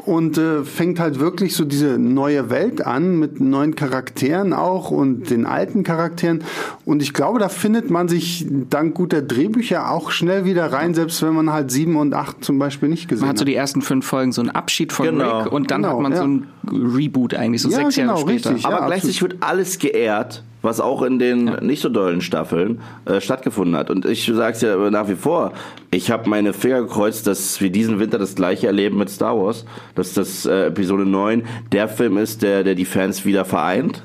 [0.06, 5.30] und äh, fängt halt wirklich so diese neue Welt an mit neuen Charakteren auch und
[5.30, 6.43] den alten Charakteren.
[6.86, 11.22] Und ich glaube, da findet man sich dank guter Drehbücher auch schnell wieder rein, selbst
[11.24, 13.28] wenn man halt sieben und acht zum Beispiel nicht gesehen hat.
[13.28, 15.41] Man hat so die ersten fünf Folgen so einen Abschied von genau.
[15.41, 16.18] Rick und dann genau, hat man ja.
[16.20, 18.49] so ein Reboot eigentlich, so ja, sechs genau, Jahre später.
[18.51, 21.61] Richtig, Aber ja, gleichzeitig wird alles geehrt was auch in den ja.
[21.61, 23.89] nicht so dollen Staffeln äh, stattgefunden hat.
[23.89, 25.53] Und ich sage es ja nach wie vor,
[25.91, 29.66] ich habe meine Finger gekreuzt, dass wir diesen Winter das gleiche erleben mit Star Wars,
[29.95, 34.03] dass das äh, Episode 9 der Film ist, der, der die Fans wieder vereint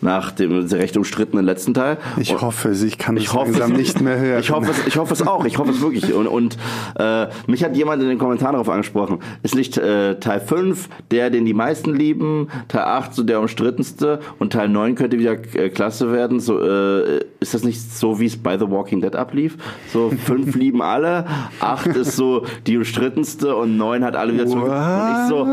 [0.00, 1.98] nach dem recht umstrittenen letzten Teil.
[2.18, 4.40] Ich und hoffe es, ich kann ich hoffe, langsam nicht mehr hören.
[4.40, 6.12] Ich hoffe es, ich hoffe es auch, ich hoffe es wirklich.
[6.12, 6.56] Und, und
[6.98, 11.30] äh, mich hat jemand in den Kommentaren darauf angesprochen, ist nicht äh, Teil 5 der,
[11.30, 15.68] den die meisten lieben, Teil 8 so der umstrittenste und Teil 9 könnte wieder äh,
[15.68, 16.40] klasse werden.
[16.40, 19.56] So, äh, ist das nicht so, wie es bei The Walking Dead ablief?
[19.92, 21.26] So 5 lieben alle,
[21.60, 24.70] 8 ist so die umstrittenste und 9 hat alle wieder zurück.
[24.70, 25.46] Und ich so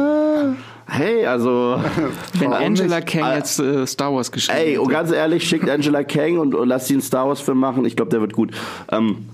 [0.87, 1.79] hey, also.
[2.39, 3.07] Wenn Angela nicht?
[3.07, 3.35] Kang Ah.
[3.37, 4.93] jetzt äh, Star Wars geschrieben Ey, und hätte.
[4.93, 7.85] ganz ehrlich, schickt Angela Kang und, und lasst sie einen Star Wars-Film machen.
[7.85, 8.51] Ich glaube, der wird gut.
[8.91, 9.25] Ähm,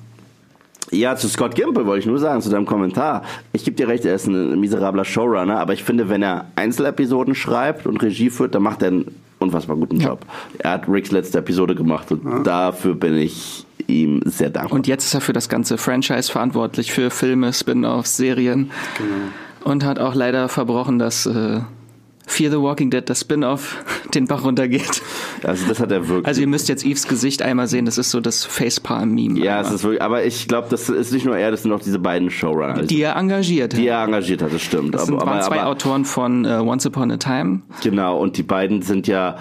[0.91, 3.23] ja, zu Scott Gimple wollte ich nur sagen, zu deinem Kommentar.
[3.53, 7.33] Ich gebe dir recht, er ist ein miserabler Showrunner, aber ich finde, wenn er Einzelepisoden
[7.33, 10.25] schreibt und Regie führt, dann macht er einen unfassbar guten Job.
[10.59, 14.73] Er hat Ricks letzte Episode gemacht und dafür bin ich ihm sehr dankbar.
[14.75, 18.69] Und jetzt ist er für das ganze Franchise verantwortlich, für Filme, Spin-offs, Serien.
[19.63, 21.61] Und hat auch leider verbrochen, dass äh,
[22.27, 23.83] Fear the Walking Dead, das Spin-off,
[24.15, 25.01] den Bach runtergeht.
[25.43, 26.25] also das hat er wirklich.
[26.25, 29.39] Also ihr müsst jetzt Eves Gesicht einmal sehen, das ist so das Facepalm-Meme.
[29.39, 29.65] ja, einmal.
[29.65, 31.99] es ist wirklich, aber ich glaube, das ist nicht nur er, das sind auch diese
[31.99, 32.83] beiden Showrunner.
[32.83, 33.99] die er engagiert die hat.
[33.99, 34.95] er engagiert hat, das stimmt.
[34.95, 37.61] Das sind, aber, waren aber, zwei aber, Autoren von äh, Once Upon a Time.
[37.83, 39.37] Genau, und die beiden sind ja,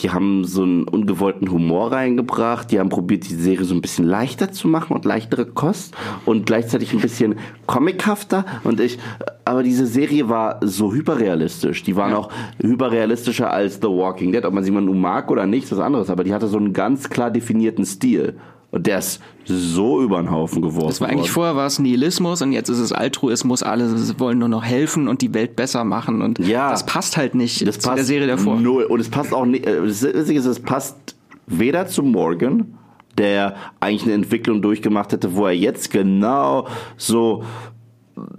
[0.00, 4.04] die haben so einen ungewollten Humor reingebracht, die haben probiert, die Serie so ein bisschen
[4.04, 7.36] leichter zu machen und leichtere Kost und gleichzeitig ein bisschen
[7.66, 8.44] comichafter.
[8.64, 8.98] Und ich,
[9.44, 12.30] aber diese Serie war so hyperrealistisch, die waren auch
[12.60, 15.78] hyperrealistischer als The Walking Dead, ob man sie mal nun mag oder nicht, ist was
[15.78, 18.36] anderes, aber die hatte so einen ganz klar definierten Stil.
[18.74, 20.88] Und der ist so über den Haufen geworfen.
[20.88, 21.32] Das war eigentlich worden.
[21.32, 23.62] vorher war es Nihilismus und jetzt ist es Altruismus.
[23.62, 26.70] Alle wollen nur noch helfen und die Welt besser machen und Ja.
[26.70, 28.56] das passt halt nicht Das zu passt der Serie davor.
[28.58, 28.84] Null.
[28.84, 29.64] Und es passt auch nicht.
[29.66, 31.14] äh, Das Witzige ist, es passt
[31.46, 32.74] weder zu Morgan,
[33.16, 36.66] der eigentlich eine Entwicklung durchgemacht hätte, wo er jetzt genau
[36.96, 37.44] so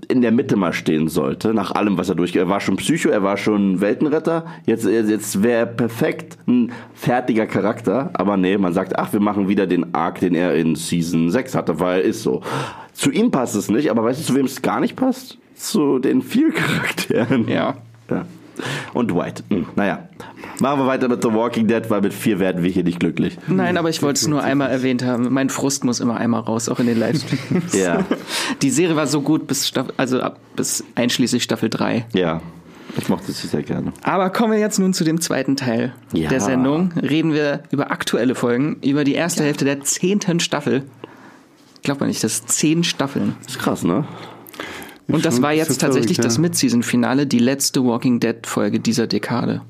[0.08, 2.36] in der Mitte mal stehen sollte, nach allem, was er durch.
[2.36, 4.46] Er war schon Psycho, er war schon Weltenretter.
[4.66, 8.12] Jetzt, jetzt wäre er perfekt ein fertiger Charakter.
[8.14, 11.56] Aber nee, man sagt, ach, wir machen wieder den Arc, den er in Season 6
[11.56, 12.42] hatte, weil er ist so.
[12.94, 15.38] Zu ihm passt es nicht, aber weißt du, zu wem es gar nicht passt?
[15.56, 17.48] Zu den vier Charakteren.
[17.48, 17.76] Ja.
[18.10, 18.26] Ja.
[18.94, 19.44] Und Dwight.
[19.50, 20.08] Hm, naja.
[20.60, 23.38] Machen wir weiter mit The Walking Dead, weil mit vier werden wir hier nicht glücklich.
[23.48, 25.34] Nein, aber ich wollte es nur einmal erwähnt haben.
[25.34, 27.74] Mein Frust muss immer einmal raus, auch in den Livestreams.
[27.78, 28.06] Ja.
[28.62, 32.06] Die Serie war so gut bis Staffel, also ab, bis einschließlich Staffel 3.
[32.14, 32.42] Ja.
[32.98, 33.92] Ich mochte sie sehr gerne.
[34.04, 36.30] Aber kommen wir jetzt nun zu dem zweiten Teil Ja.
[36.30, 36.94] der Sendung.
[36.94, 40.84] Reden wir über aktuelle Folgen, über die erste Hälfte der zehnten Staffel.
[41.84, 43.36] Glaubt man nicht, das ist zehn Staffeln.
[43.46, 44.06] Ist krass, ne?
[45.08, 46.38] Und das war jetzt tatsächlich das.
[46.38, 49.62] Mid-Season-Finale, die letzte Walking Dead-Folge dieser Dekade.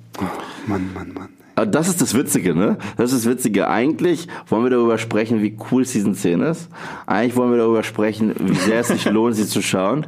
[0.68, 1.30] Mann, Mann, Mann.
[1.56, 2.78] Aber das ist das Witzige, ne?
[2.98, 3.70] Das ist das Witzige.
[3.70, 6.68] Eigentlich wollen wir darüber sprechen, wie cool Season 10 ist.
[7.06, 10.06] Eigentlich wollen wir darüber sprechen, wie sehr es sich lohnt, sie zu schauen.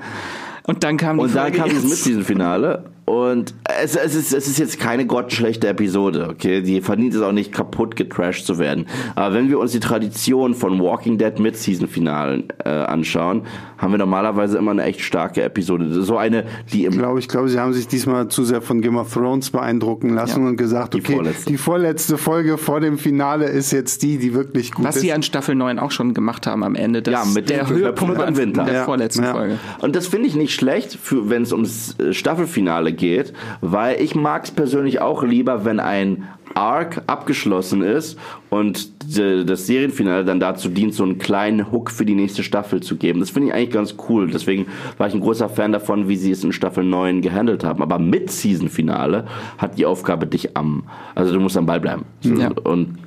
[0.63, 2.05] Und dann kam die Und dann Folge kam dieses jetzt.
[2.05, 2.84] Mid-Season-Finale.
[3.10, 6.62] Und es, es, ist, es ist jetzt keine grottenschlechte Episode, okay?
[6.62, 8.86] Die verdient es auch nicht, kaputt getrashed zu werden.
[9.16, 13.43] Aber wenn wir uns die Tradition von Walking Dead Mid-Season-Finalen äh, anschauen,
[13.78, 15.89] haben wir normalerweise immer eine echt starke Episode.
[16.03, 16.43] So eine,
[16.74, 19.14] die im Ich glaube, ich glaube, sie haben sich diesmal zu sehr von Game of
[19.14, 20.49] Thrones beeindrucken lassen Ja.
[20.49, 21.45] und gesagt, Die okay, vorletzte.
[21.49, 25.03] die vorletzte Folge vor dem Finale ist jetzt die, die wirklich gut Was ist.
[25.03, 27.01] sie an Staffel 9 auch schon gemacht haben am Ende.
[27.01, 28.66] Das Ja, mit der Höhepunkt im Winter.
[28.66, 29.32] der vorletzten ja.
[29.32, 29.60] Folge.
[29.80, 34.16] Und das finde ich nicht schlecht, für, wenn es ums äh, Staffelfinale geht, weil ich
[34.16, 38.18] mag es persönlich auch lieber, wenn ein Arc abgeschlossen ist
[38.50, 42.95] und das Serienfinale dann dazu dient, so einen kleinen Hook für die nächste Staffel zu
[42.95, 43.20] geben.
[43.20, 44.30] Das finde ich eigentlich ganz cool.
[44.32, 44.66] Deswegen
[44.98, 47.84] war ich ein großer Fan davon, wie sie es in Staffel 9 gehandelt haben.
[47.84, 49.28] Aber mit Season-Finale
[49.58, 50.84] hat die Aufgabe dich am,
[51.14, 52.06] also du musst am Ball bleiben.
[52.24, 52.50] Ja.
[52.64, 52.98] Und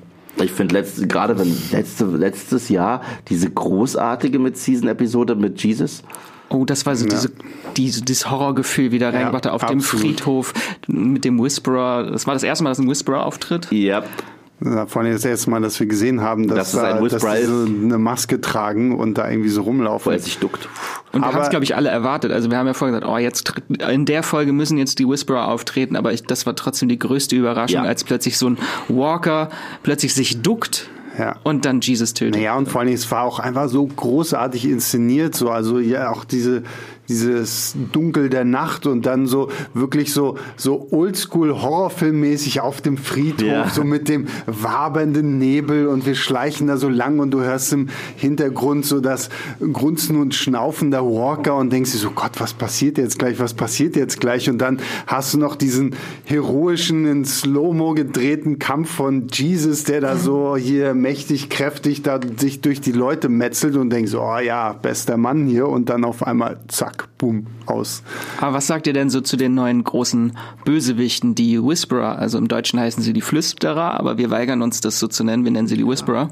[0.40, 6.04] ich finde gerade wenn letzte, letztes Jahr diese großartige Mid-Season-Episode mit Jesus,
[6.50, 7.30] Oh, das war so diese,
[7.76, 10.04] diese, dieses Horrorgefühl wieder reingebracht auf dem absolut.
[10.04, 10.52] Friedhof
[10.88, 12.10] mit dem Whisperer.
[12.10, 13.68] Das war das erste Mal, dass ein Whisperer auftritt.
[13.70, 14.02] ja,
[14.62, 17.00] Ja, vor allem das erste Mal, dass wir gesehen haben, dass, Dass es ein da-
[17.02, 20.12] dass Whisperer die so eine Maske tragen und da irgendwie so rumlaufen.
[20.12, 20.68] er sich duckt.
[21.12, 22.30] Und wir haben es, glaube ich, alle erwartet.
[22.30, 23.54] Also wir haben ja vorher gesagt, oh, jetzt
[23.88, 27.36] in der Folge müssen jetzt die Whisperer auftreten, aber ich, das war trotzdem die größte
[27.36, 27.88] Überraschung, Ja.
[27.88, 29.48] als plötzlich so ein Walker
[29.82, 30.88] plötzlich sich duckt
[31.20, 31.36] Ja.
[31.44, 32.36] und dann Jesus tötet.
[32.36, 36.24] Naja, und vor allem, es war auch einfach so großartig inszeniert, so, also ja, auch
[36.24, 36.62] diese,
[37.10, 43.46] dieses Dunkel der Nacht und dann so wirklich so, so oldschool Horrorfilmmäßig auf dem Friedhof,
[43.48, 43.68] Ja.
[43.68, 47.88] so mit dem wabernden Nebel und wir schleichen da so lang und du hörst im
[48.16, 49.28] Hintergrund so das
[49.72, 53.54] Grunzen und Schnaufen der Walker und denkst dir so, Gott, was passiert jetzt gleich, was
[53.54, 54.48] passiert jetzt gleich?
[54.48, 55.94] Und dann hast du noch diesen
[56.24, 62.60] heroischen, in Slow-Mo gedrehten Kampf von Jesus, der da so hier mächtig, kräftig da sich
[62.60, 66.58] durch die Leute metzelt und denkst, oh ja, bester Mann hier und dann auf einmal
[66.68, 68.02] zack, boom, aus.
[68.40, 72.18] Aber was sagt ihr denn so zu den neuen großen Bösewichten, die Whisperer?
[72.18, 75.44] Also im Deutschen heißen sie die Flüsterer, aber wir weigern uns, das so zu nennen.
[75.44, 76.30] Wir nennen sie die Whisperer.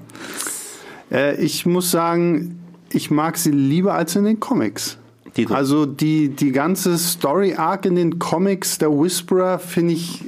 [1.10, 2.58] Äh, ich muss sagen,
[2.90, 4.98] ich mag sie lieber als in den Comics.
[5.36, 10.24] Die- also die, die ganze Story-Arc in den Comics der Whisperer finde ich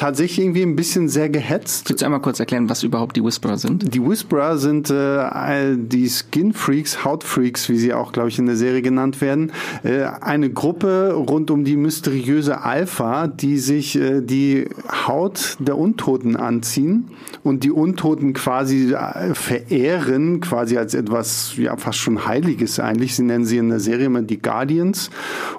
[0.00, 1.90] tatsächlich irgendwie ein bisschen sehr gehetzt.
[1.90, 3.92] Willst du einmal kurz erklären, was überhaupt die Whisperer sind?
[3.94, 8.56] Die Whisperer sind äh, die Skin Freaks, Hautfreaks, wie sie auch, glaube ich, in der
[8.56, 9.52] Serie genannt werden.
[9.82, 14.70] Äh, eine Gruppe rund um die mysteriöse Alpha, die sich äh, die
[15.06, 17.10] Haut der Untoten anziehen
[17.42, 23.16] und die Untoten quasi äh, verehren, quasi als etwas ja fast schon Heiliges eigentlich.
[23.16, 25.10] Sie nennen sie in der Serie immer die Guardians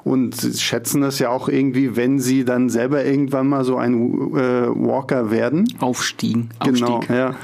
[0.04, 4.68] und schätzen das ja auch irgendwie, wenn sie dann selber irgendwann mal so ein äh,
[4.70, 5.66] Walker werden.
[5.80, 6.50] Aufstiegen.
[6.64, 7.16] Genau, Aufstieg.
[7.16, 7.36] ja.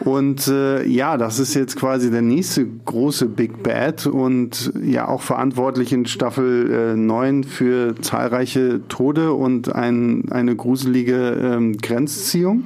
[0.00, 5.22] Und äh, ja, das ist jetzt quasi der nächste große Big Bad und ja auch
[5.22, 12.64] verantwortlich in Staffel äh, 9 für zahlreiche Tode und ein, eine gruselige ähm, Grenzziehung.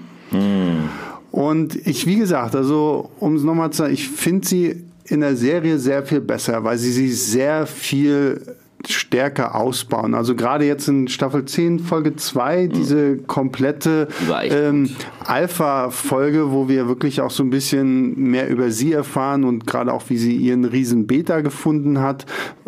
[1.30, 5.36] Und ich, wie gesagt, also um es nochmal zu sagen, ich finde sie in der
[5.36, 8.40] Serie sehr viel besser, weil sie sie sehr viel
[8.88, 10.14] stärker ausbauen.
[10.14, 14.08] Also gerade jetzt in Staffel 10, Folge 2, diese komplette
[14.50, 14.90] ähm,
[15.24, 20.04] Alpha-Folge, wo wir wirklich auch so ein bisschen mehr über sie erfahren und gerade auch,
[20.08, 22.26] wie sie ihren riesen Beta gefunden hat,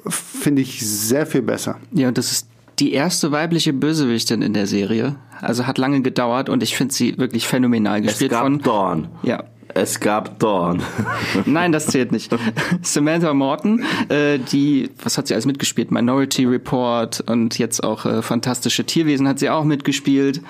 [0.09, 1.79] finde ich sehr viel besser.
[1.93, 2.49] Ja, und das ist
[2.79, 5.17] die erste weibliche Bösewichtin in der Serie.
[5.41, 8.59] Also hat lange gedauert und ich finde sie wirklich phänomenal Es gespielt gab von.
[8.61, 9.09] Dawn.
[9.23, 9.45] Ja.
[9.75, 10.83] Es gab Dawn.
[11.47, 12.35] Nein, das zählt nicht.
[12.83, 15.91] Samantha Morton, äh, die, was hat sie alles mitgespielt?
[15.91, 20.41] Minority Report und jetzt auch äh, Fantastische Tierwesen hat sie auch mitgespielt.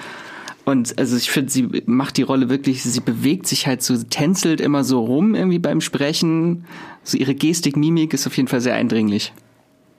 [0.65, 4.61] Und also ich finde, sie macht die Rolle wirklich, sie bewegt sich halt so, tänzelt
[4.61, 6.65] immer so rum irgendwie beim Sprechen.
[7.03, 9.33] So ihre Gestik, Mimik ist auf jeden Fall sehr eindringlich.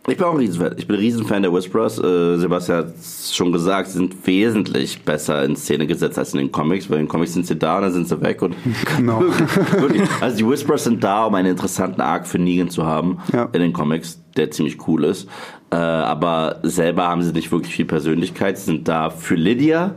[0.10, 0.74] Ich bin auch ein Riesenfan.
[0.78, 1.98] Ich bin ein Riesenfan der Whisperers.
[2.00, 6.40] Äh, Sebastian hat es schon gesagt, sie sind wesentlich besser in Szene gesetzt als in
[6.40, 8.42] den Comics, weil in den Comics sind sie da und dann sind sie weg.
[8.42, 8.56] Und
[8.98, 9.22] Genau.
[9.78, 13.50] wirklich, also die Whisperers sind da, um einen interessanten Arc für Negan zu haben Ja.
[13.54, 15.28] in den Comics, der ziemlich cool ist.
[15.72, 18.58] Äh, aber selber haben sie nicht wirklich viel Persönlichkeit.
[18.58, 19.96] Sie sind da für Lydia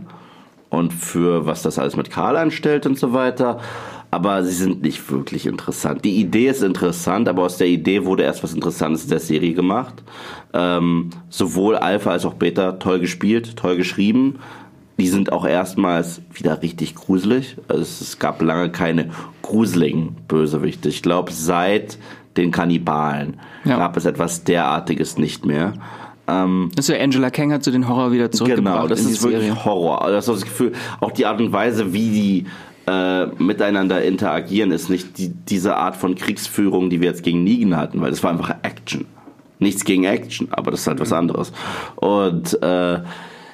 [0.69, 3.59] und für was das alles mit Karl anstellt und so weiter.
[4.15, 6.05] Aber sie sind nicht wirklich interessant.
[6.05, 9.55] Die Idee ist interessant, aber aus der Idee wurde erst was Interessantes in der Serie
[9.55, 9.95] gemacht.
[10.53, 14.39] Ähm, sowohl Alpha als auch Beta toll gespielt, toll geschrieben.
[14.99, 17.57] Die sind auch erstmals wieder richtig gruselig.
[17.69, 19.09] Also es, gab lange keine
[19.41, 20.91] gruseligen Bösewichte.
[20.91, 21.97] Ich glaube, seit
[22.37, 23.79] den Kannibalen Ja.
[23.79, 25.73] gab es etwas derartiges nicht mehr.
[26.29, 29.23] Ähm, Also Angela Kang hat so den Horror wieder zurückgebracht Genau, das in die ist
[29.23, 29.65] wirklich Serie.
[29.65, 30.03] Horror.
[30.03, 32.47] Also das ist das Gefühl, auch die Art und Weise, wie die
[32.87, 37.77] äh, miteinander interagieren, ist nicht die, diese Art von Kriegsführung, die wir jetzt gegen Negan
[37.77, 39.07] hatten, weil das war einfach Action.
[39.59, 41.53] Nichts gegen Action, aber das ist halt was anderes.
[41.95, 43.01] Und äh,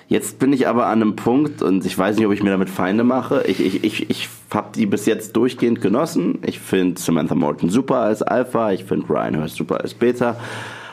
[0.09, 2.71] jetzt bin ich aber an einem Punkt und ich weiß nicht, ob ich mir damit
[2.71, 3.45] Feinde mache.
[3.47, 6.39] Ich, ich, ich, ich habe die bis jetzt durchgehend genossen.
[6.47, 10.37] Ich finde Samantha Morton super als Alpha, ich finde Ryan Hurst super als Beta.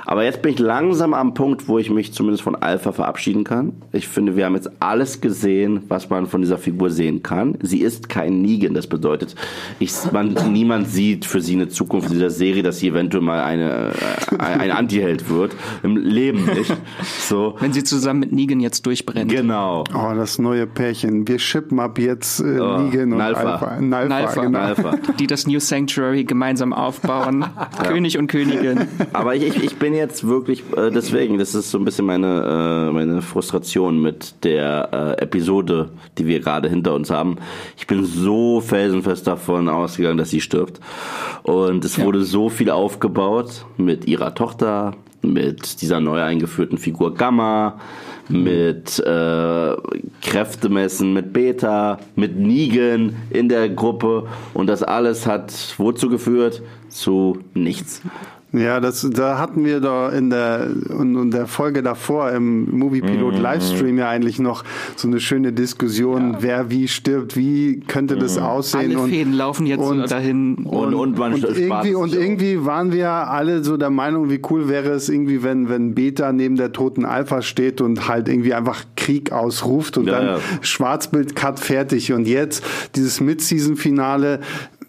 [0.06, 3.74] Aber jetzt bin ich langsam am Punkt, wo ich mich zumindest von Alpha verabschieden kann.
[3.92, 7.58] Ich finde, wir haben jetzt alles gesehen, was man von dieser Figur sehen kann.
[7.62, 8.74] Sie ist kein Negan.
[8.74, 9.36] Das bedeutet,
[9.80, 13.42] ich, man, niemand sieht für sie eine Zukunft in dieser Serie, dass sie eventuell mal
[13.42, 13.92] eine,
[14.40, 15.56] äh, ein Antiheld wird.
[15.84, 16.76] Im Leben nicht.
[17.20, 17.56] So.
[17.60, 19.32] Wenn sie zusammen mit Negan jetzt durchbrennt.
[19.32, 19.84] Genau.
[19.94, 21.28] Oh, das neue Pärchen.
[21.28, 23.54] Wir shippen ab jetzt äh, Oh, Negan und Nalfa.
[23.56, 23.82] Alpha.
[23.82, 24.42] Nalfa, Nalfa.
[24.42, 24.60] genau.
[24.60, 24.92] Alpha.
[25.20, 27.46] Die das New Sanctuary gemeinsam aufbauen.
[27.88, 28.82] König und Königin.
[29.14, 32.88] Aber ich, ich, ich bin jetzt wirklich, äh, deswegen, das ist so ein bisschen meine,
[32.90, 34.90] äh, meine Frustration mit der
[35.20, 37.38] äh, Episode, die wir gerade hinter uns haben.
[37.78, 40.80] Ich bin so felsenfest davon ausgegangen, dass sie stirbt.
[41.44, 42.06] Und es Ja.
[42.06, 47.80] wurde so viel aufgebaut mit ihrer Tochter, mit dieser neu eingeführten Figur Gamma,
[48.30, 49.76] mit äh,
[50.22, 54.28] Kräftemessen, mit Beta, mit Negan in der Gruppe.
[54.54, 56.62] Und das alles hat wozu geführt?
[56.90, 58.02] Zu nichts.
[58.58, 63.02] Ja, das, da hatten wir da in der, in, in der Folge davor im Movie
[63.02, 64.64] Mhm, Pilot Livestream ja eigentlich noch
[64.96, 68.92] so eine schöne Diskussion, wer wie stirbt, wie könnte das aussehen.
[68.92, 70.56] Alle und, Fäden laufen jetzt und- dahin.
[70.66, 74.70] Und, und man und irgendwie, und irgendwie waren wir alle so der Meinung, wie cool
[74.70, 78.84] wäre es irgendwie, wenn, wenn Beta neben der toten Alpha steht und halt irgendwie einfach
[78.96, 80.40] Krieg ausruft und Ja, dann ja.
[80.62, 82.14] Schwarzbild-Cut fertig.
[82.14, 82.64] Und jetzt
[82.96, 84.40] dieses Mid-Season-Finale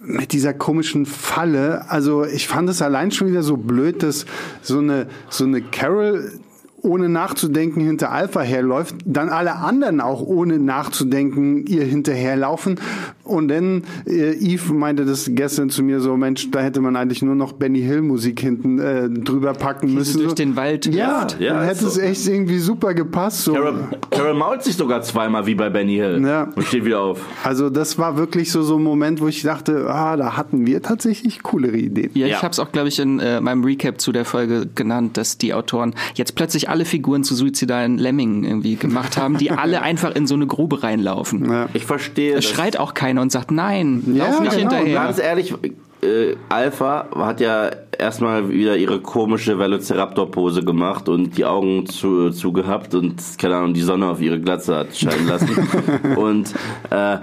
[0.07, 1.91] mit dieser komischen Falle.
[1.91, 4.25] Also ich fand es allein schon wieder so blöd, dass
[4.63, 6.41] so eine, so eine Carol
[6.83, 12.79] ohne nachzudenken hinter Alpha herläuft, dann alle anderen auch ohne nachzudenken ihr hinterherlaufen.
[13.25, 17.23] Und dann äh, Eve meinte das gestern zu mir so, Mensch, da hätte man eigentlich
[17.23, 20.19] nur noch Benny Hill Musik hinten äh, drüber packen sie müssen.
[20.19, 20.35] durch so.
[20.37, 20.87] den Wald.
[20.87, 21.89] ja, Ja, dann hätte so.
[21.89, 23.43] es echt irgendwie super gepasst.
[23.43, 23.55] So.
[23.55, 26.49] Carol, Carol mault sich sogar zweimal wie bei Benny Hill Ja.
[26.55, 27.21] und steht wieder auf.
[27.43, 30.83] Also das war wirklich so so ein Moment, wo ich dachte, ah, da hatten wir
[30.83, 32.11] tatsächlich coolere Ideen.
[32.15, 32.37] Ja, Ja.
[32.37, 35.39] ich habe es auch, glaube ich, in äh, meinem Recap zu der Folge genannt, dass
[35.39, 40.15] die Autoren jetzt plötzlich alle Figuren zu suizidalen Lemmingen irgendwie gemacht haben, die alle einfach
[40.15, 41.51] in so eine Grube reinlaufen.
[41.51, 41.69] Ja.
[41.73, 42.35] Ich verstehe.
[42.35, 44.71] Es das- schreit auch keiner und sagt, nein, Ja, lauf nicht genau.
[44.77, 45.01] hinterher.
[45.05, 45.55] Ganz ehrlich,
[46.03, 52.53] äh, Alpha hat ja erstmal wieder ihre komische Velociraptor-Pose gemacht und die Augen zu, zu
[52.53, 55.49] gehabt und, keine Ahnung, die Sonne auf ihre Glatze hat scheinen lassen.
[56.17, 56.53] und
[56.91, 57.19] äh,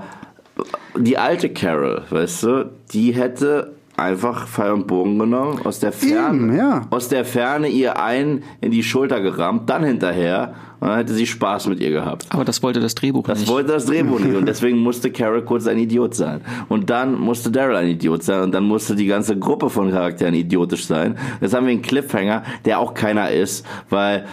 [0.97, 6.37] die alte Carol, weißt du, die hätte einfach Pfeil und Bogen genommen, aus der Ferne,
[6.37, 6.81] Eben, ja.
[6.89, 11.27] aus der Ferne ihr einen in die Schulter gerammt, dann hinterher und dann hätte sie
[11.27, 12.25] Spaß mit ihr gehabt.
[12.29, 13.49] Aber das wollte das Drehbuch Das nicht.
[13.51, 16.41] wollte das Drehbuch nicht und deswegen musste Carol kurz ein Idiot sein.
[16.69, 20.33] Und dann musste Daryl ein Idiot sein und dann musste die ganze Gruppe von Charakteren
[20.33, 21.15] idiotisch sein.
[21.39, 24.25] Jetzt haben wir einen Cliffhanger, der auch keiner ist, weil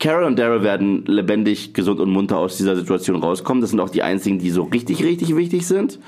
[0.00, 3.60] Carol und Daryl werden lebendig, gesund und munter aus dieser Situation rauskommen.
[3.62, 5.98] Das sind auch die einzigen, die so richtig, richtig wichtig sind.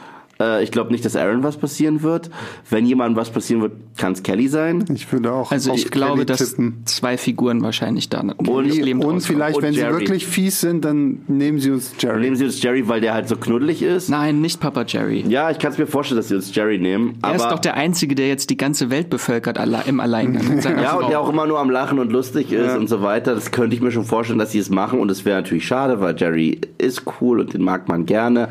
[0.40, 2.30] Äh, Ich glaube nicht, dass Aaron was passieren wird.
[2.70, 4.84] Wenn jemand was passieren wird, kann es Kelly sein.
[4.94, 6.82] Ich würde auch Also ich glaube, Kelly dass tippen.
[6.84, 9.92] zwei Figuren wahrscheinlich da Und- Und vielleicht, Und wenn Jerry.
[9.94, 12.20] sie wirklich fies sind, dann nehmen sie uns Jerry.
[12.20, 14.08] Nehmen sie uns Jerry, weil der halt so knuddelig ist.
[14.10, 15.24] Nein, nicht Papa Jerry.
[15.28, 17.18] Ja, ich kann es mir vorstellen, dass sie uns Jerry nehmen.
[17.22, 20.48] er ist doch der Einzige, der jetzt die ganze Welt bevölkert alle, im Alleingang.
[20.48, 23.02] mit seiner Ja, und der auch immer nur am Lachen und lustig ist und so
[23.02, 23.34] weiter.
[23.34, 25.00] Das könnte ich mir schon vorstellen, dass sie es machen.
[25.00, 28.48] Und es wäre natürlich schade, weil Jerry ist cool und den mag man gerne.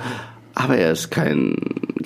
[0.55, 1.55] Aber er ist kein,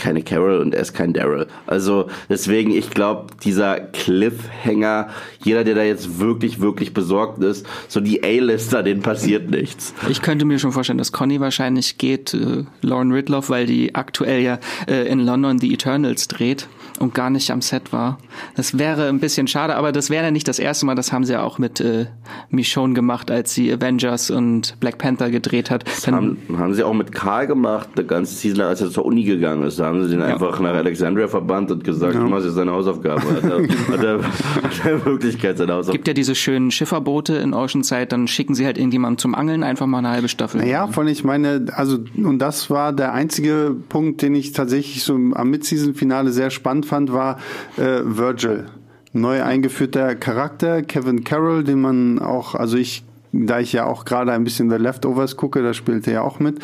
[0.01, 1.47] keine Carol und er ist kein Daryl.
[1.67, 5.09] Also deswegen, ich glaube, dieser Cliffhanger,
[5.43, 9.93] jeder, der da jetzt wirklich, wirklich besorgt ist, so die A-Lister, denen passiert nichts.
[10.09, 14.41] Ich könnte mir schon vorstellen, dass Conny wahrscheinlich geht, äh, Lauren Ridloff, weil die aktuell
[14.41, 16.67] ja äh, in London The Eternals dreht
[17.01, 18.17] und gar nicht am Set war.
[18.55, 21.25] Das wäre ein bisschen schade, aber das wäre ja nicht das erste Mal, das haben
[21.25, 22.05] sie ja auch mit äh,
[22.49, 25.83] Michonne gemacht, als sie Avengers und Black Panther gedreht hat.
[26.05, 29.05] Dann, Haben, haben sie auch mit Karl gemacht, eine ganze Season lang, als er zur
[29.05, 29.79] Uni gegangen ist.
[29.79, 33.21] Da haben sie den einfach nach Alexandria verbannt und gesagt, du machst jetzt seine Hausaufgaben.
[33.31, 35.97] Hat er, hat er, hat er in Wirklichkeit seine Hausaufgaben.
[35.97, 39.87] gibt ja diese schönen Schifferboote in Oceanside, dann schicken sie halt irgendjemanden zum Angeln, einfach
[39.87, 40.65] mal eine halbe Staffel.
[40.65, 45.13] Ja, von ich meine, also und das war der einzige Punkt, den ich tatsächlich so
[45.13, 47.37] am Mid-Season-Finale sehr spannend fand, war
[47.77, 48.65] äh, Virgil.
[49.13, 54.31] Neu eingeführter Charakter, Kevin Carroll, den man auch, also ich, da ich ja auch gerade
[54.31, 56.59] ein bisschen The Leftovers gucke, da spielt er ja auch mit.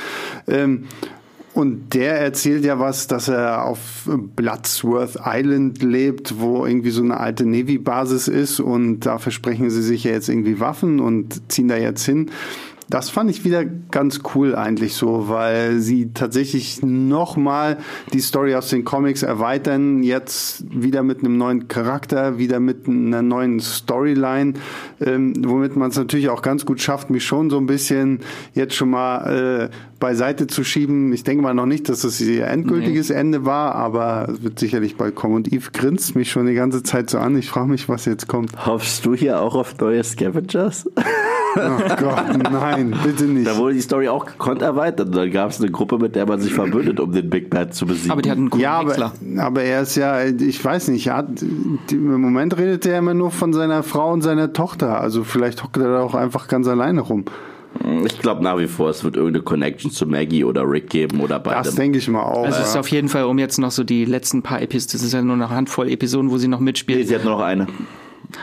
[0.48, 0.86] Ähm,
[1.58, 7.20] und der erzählt ja was, dass er auf Bloodsworth Island lebt, wo irgendwie so eine
[7.20, 11.76] alte Navy-Basis ist und da versprechen sie sich ja jetzt irgendwie Waffen und ziehen da
[11.76, 12.30] jetzt hin.
[12.90, 17.78] Das fand ich wieder ganz cool eigentlich so, weil sie tatsächlich nochmal
[18.14, 23.22] die Story aus den Comics erweitern, jetzt wieder mit einem neuen Charakter, wieder mit einer
[23.22, 24.54] neuen Storyline,
[25.02, 28.20] ähm, womit man es natürlich auch ganz gut schafft, mich schon so ein bisschen
[28.54, 31.12] jetzt schon mal äh, beiseite zu schieben.
[31.12, 34.96] Ich denke mal noch nicht, dass das ihr endgültiges Ende war, aber es wird sicherlich
[34.96, 35.36] bald kommen.
[35.36, 37.38] Und Eve grinst mich schon die ganze Zeit so an.
[37.38, 38.66] Ich frage mich, was jetzt kommt.
[38.66, 40.90] Hoffst du hier auch auf neue Scavengers?
[41.56, 43.48] Oh Gott, nein, bitte nicht.
[43.48, 45.08] Da wurde die Story auch gekonnt erweitert.
[45.08, 47.74] Und dann gab es eine Gruppe, mit der man sich verbündet, um den Big Bad
[47.74, 48.12] zu besiegen.
[48.12, 51.18] Aber die hatten einen coolen Ja, aber, aber er ist ja, ich weiß nicht, er
[51.18, 51.42] hat,
[51.92, 55.00] im Moment redet er immer nur von seiner Frau und seiner Tochter.
[55.00, 57.26] Also vielleicht hockt er da auch einfach ganz alleine rum.
[58.06, 61.40] ich glaube nach wie vor, es wird irgendeine Connection zu Maggie oder Rick geben oder
[61.40, 61.64] beide.
[61.64, 62.46] Das denke ich mal auch.
[62.46, 65.04] Also es ist auf jeden Fall, um jetzt noch so die letzten paar Episoden, das
[65.04, 67.08] ist ja nur eine Handvoll Episoden, wo sie noch nee, mitspielt.
[67.08, 67.68] sie hat nur noch eine.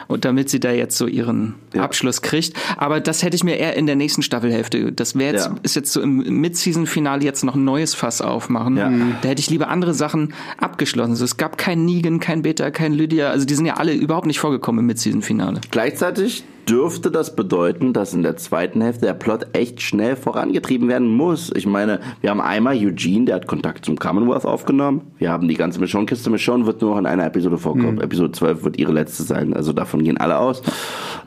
[0.08, 2.54] Und damit sie da jetzt so ihren Abschluss kriegt.
[2.76, 4.92] Aber das hätte ich mir eher in der nächsten Staffelhälfte.
[4.92, 5.54] Das wäre jetzt, Ja.
[5.62, 8.76] ist jetzt so im Mid-Season-Finale jetzt noch ein neues Fass aufmachen.
[8.76, 8.90] Ja.
[9.22, 11.10] Da hätte ich lieber andere Sachen abgeschlossen.
[11.12, 13.30] Also es gab kein Negan, kein Beta, kein Lydia.
[13.30, 15.60] Also die sind ja alle überhaupt nicht vorgekommen im Mid-Season-Finale.
[15.70, 21.08] Gleichzeitig dürfte das bedeuten, dass in der zweiten Hälfte der Plot echt schnell vorangetrieben werden
[21.08, 21.52] muss.
[21.54, 25.02] Ich meine, wir haben einmal Eugene, der hat Kontakt zum Commonwealth aufgenommen.
[25.18, 26.30] Wir haben die ganze Michonne-Kiste.
[26.30, 28.00] Michonne wird nur noch in einer Episode vorkommen.
[28.00, 29.54] Episode 12 wird ihre letzte sein.
[29.54, 30.62] Also davon gehen alle aus.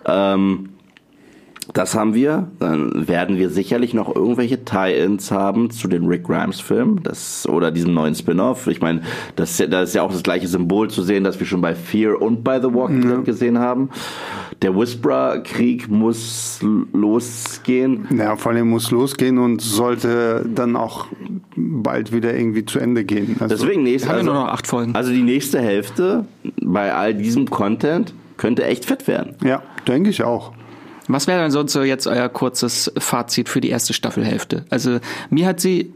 [0.06, 0.70] Ähm,
[1.74, 2.48] das haben wir.
[2.60, 7.72] Dann werden wir sicherlich noch irgendwelche Tie-Ins haben zu den Rick Grimes Filmen, das oder
[7.72, 8.68] diesem neuen Spin-off.
[8.68, 9.02] Ich meine,
[9.36, 11.62] das, ist ja- da ist ja auch das gleiche Symbol zu sehen, das wir schon
[11.62, 13.90] bei Fear und bei The Walking Dead gesehen haben.
[14.62, 16.60] Der Whisperer-Krieg muss
[16.94, 18.08] losgehen.
[18.18, 21.06] Ja, vor allem muss losgehen und sollte dann auch
[21.56, 23.36] bald wieder irgendwie zu Ende gehen.
[23.40, 24.96] Also, Deswegen nächste, haben ja also, nur noch acht Folgen.
[24.96, 26.26] also die nächste Hälfte
[26.62, 29.36] bei all diesem Content könnte echt fett werden.
[29.44, 30.54] Ja, denke ich auch.
[31.08, 34.66] Was wäre denn sonst so jetzt euer kurzes Fazit für die erste Staffelhälfte?
[34.70, 35.00] Also
[35.30, 35.94] mir hat sie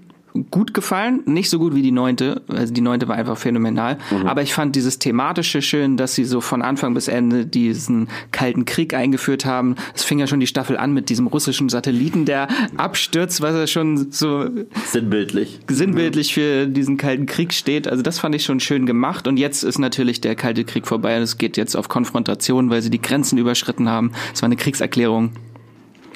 [0.50, 4.28] gut gefallen, nicht so gut wie die neunte, also die neunte war einfach phänomenal, mhm.
[4.28, 8.66] aber ich fand dieses thematische schön, dass sie so von Anfang bis Ende diesen kalten
[8.66, 9.76] Krieg eingeführt haben.
[9.94, 13.68] Es fing ja schon die Staffel an mit diesem russischen Satelliten, der abstürzt, was ja
[13.68, 14.46] schon so
[14.86, 17.88] sinnbildlich sinnbildlich für diesen kalten Krieg steht.
[17.88, 21.18] Also das fand ich schon schön gemacht und jetzt ist natürlich der kalte Krieg vorbei
[21.18, 24.12] und es geht jetzt auf Konfrontation, weil sie die Grenzen überschritten haben.
[24.34, 25.32] Es war eine Kriegserklärung.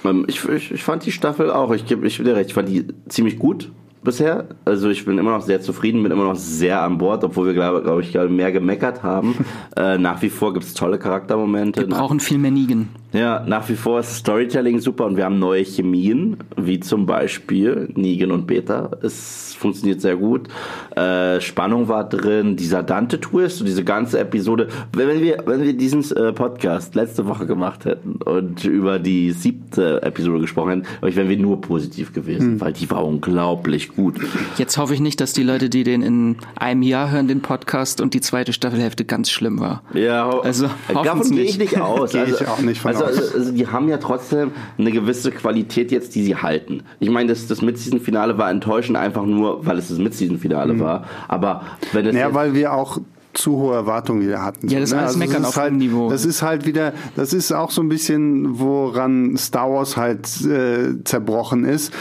[0.04, 2.70] Ähm, ich, ich, ich fand die Staffel auch, ich gebe ich dir recht, ich fand
[2.70, 3.72] die ziemlich gut
[4.06, 4.46] bisher.
[4.64, 7.54] Also ich bin immer noch sehr zufrieden, bin immer noch sehr an Bord, obwohl wir,
[7.54, 9.36] glaube glaub ich, mehr gemeckert haben.
[9.76, 11.82] äh, nach wie vor gibt es tolle Charaktermomente.
[11.82, 12.90] Wir brauchen viel mehr Nigen.
[13.16, 17.88] Ja, nach wie vor ist Storytelling super und wir haben neue Chemien, wie zum Beispiel
[17.96, 18.92] Negan und Beta.
[19.02, 20.50] Es funktioniert sehr gut.
[20.98, 24.68] Äh, Spannung war drin, dieser Dante-Twist und diese ganze Episode.
[24.92, 30.04] Wenn wir, wenn wir diesen äh, Podcast letzte Woche gemacht hätten und über die siebte
[30.04, 32.62] Episode gesprochen hätten, ich, wären wir nur positiv gewesen, hm.
[32.62, 34.20] weil die war unglaublich gut.
[34.58, 38.02] Jetzt hoffe ich nicht, dass die Leute, die den in einem Jahr hören, den Podcast
[38.02, 39.84] und die zweite Staffelhälfte ganz schlimm war.
[39.94, 42.12] Ja, also davon gehe ich nicht aus.
[42.12, 45.92] Gehe ich auch nicht von also, also, also, die haben ja trotzdem eine gewisse Qualität
[45.92, 46.84] jetzt, die sie halten.
[47.00, 50.80] Ich meine, das, das Mid-Season-Finale war enttäuschend, einfach nur, weil es das Mid-Season-Finale mhm.
[50.80, 51.06] war.
[51.28, 52.16] Aber wenn es.
[52.16, 53.00] Ja, weil wir auch
[53.34, 54.70] zu hohe Erwartungen wieder hatten.
[54.70, 55.02] Ja, das ist ne?
[55.02, 56.10] alles also Meckern auf halt, Niveau.
[56.10, 61.04] Das ist halt wieder, das ist auch so ein bisschen, woran Star Wars halt äh,
[61.04, 61.94] zerbrochen ist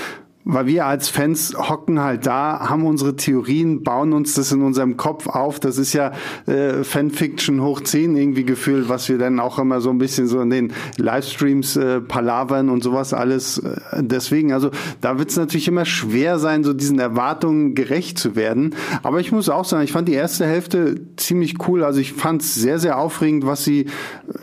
[0.44, 4.96] weil wir als Fans hocken halt da, haben unsere Theorien, bauen uns das in unserem
[4.96, 5.58] Kopf auf.
[5.58, 6.12] Das ist ja
[6.46, 10.40] äh, Fanfiction hoch 10 irgendwie gefühlt, was wir dann auch immer so ein bisschen so
[10.42, 13.58] in den Livestreams äh, palavern und sowas alles.
[13.58, 14.70] Äh, deswegen, also
[15.00, 18.74] da wird es natürlich immer schwer sein, so diesen Erwartungen gerecht zu werden.
[19.02, 21.84] Aber ich muss auch sagen, ich fand die erste Hälfte ziemlich cool.
[21.84, 23.86] Also ich fand es sehr, sehr aufregend, was sie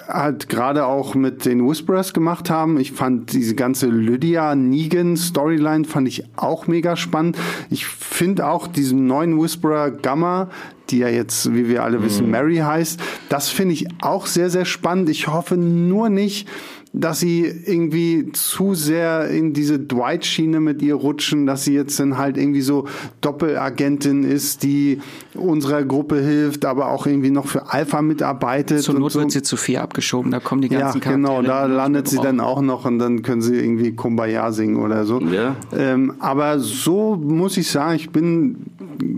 [0.07, 2.79] halt gerade auch mit den Whisperers gemacht haben.
[2.79, 7.37] Ich fand diese ganze Lydia Negan Storyline fand ich auch mega spannend.
[7.69, 10.49] Ich finde auch diesen neuen Whisperer Gamma,
[10.89, 12.31] die ja jetzt, wie wir alle wissen, mhm.
[12.31, 15.09] Mary heißt, das finde ich auch sehr, sehr spannend.
[15.09, 16.47] Ich hoffe nur nicht,
[16.93, 22.17] dass sie irgendwie zu sehr in diese Dwight-Schiene mit ihr rutschen, dass sie jetzt dann
[22.17, 22.85] halt irgendwie so
[23.21, 24.99] Doppelagentin ist, die
[25.33, 28.81] unserer Gruppe hilft, aber auch irgendwie noch für Alpha mitarbeitet.
[28.81, 29.19] Zur Not so.
[29.21, 32.41] wird sie zu viel abgeschoben, da kommen die ganzen Ja, genau, da landet sie dann
[32.41, 35.21] auch noch und dann können sie irgendwie Kumbaya singen oder so.
[35.21, 35.55] Ja.
[35.75, 38.65] Ähm, aber so muss ich sagen, ich bin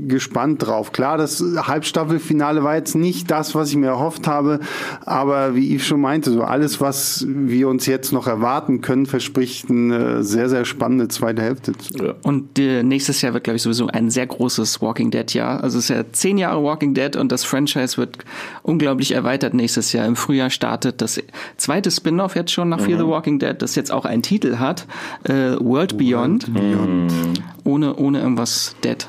[0.07, 0.91] gespannt drauf.
[0.91, 4.59] Klar, das Halbstaffelfinale war jetzt nicht das, was ich mir erhofft habe,
[5.05, 9.05] aber wie ich schon meinte, so alles, was wir wir uns jetzt noch erwarten können,
[9.05, 11.71] verspricht eine sehr, sehr spannende zweite Hälfte.
[11.93, 12.13] Ja.
[12.23, 15.63] Und nächstes Jahr wird, glaube ich, sowieso ein sehr großes Walking Dead-Jahr.
[15.63, 18.17] Also es ist ja zehn Jahre Walking Dead und das Franchise wird
[18.63, 20.05] unglaublich erweitert nächstes Jahr.
[20.05, 21.21] Im Frühjahr startet das
[21.57, 22.85] zweite Spin-off jetzt schon nach mhm.
[22.85, 24.85] Fear the Walking Dead, das jetzt auch einen Titel hat,
[25.23, 26.53] äh, World Beyond.
[26.53, 27.43] World Beyond.
[27.63, 29.07] Ohne, ohne irgendwas Dead.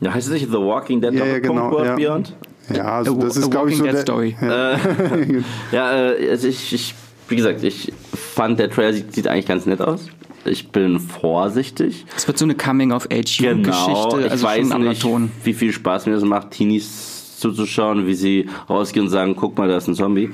[0.00, 1.94] Ja, heißt es nicht The Walking Dead ja, ja, genau, World ja.
[1.94, 2.36] Beyond?
[2.74, 4.36] Ja, also das a, ist, glaube ich, so der, Story.
[4.40, 4.78] Ja, äh,
[5.72, 6.94] ja äh, also ich, ich
[7.28, 10.08] wie gesagt, ich fand, der Trailer sieht, sieht eigentlich ganz nett aus.
[10.44, 12.06] Ich bin vorsichtig.
[12.16, 15.30] Es wird so eine Coming-of-Age-Geschichte, genau, also ich weiß nicht, Ton.
[15.42, 19.68] wie viel Spaß mir das macht, Teenies zuzuschauen, wie sie rausgehen und sagen, guck mal,
[19.68, 20.30] da ist ein Zombie.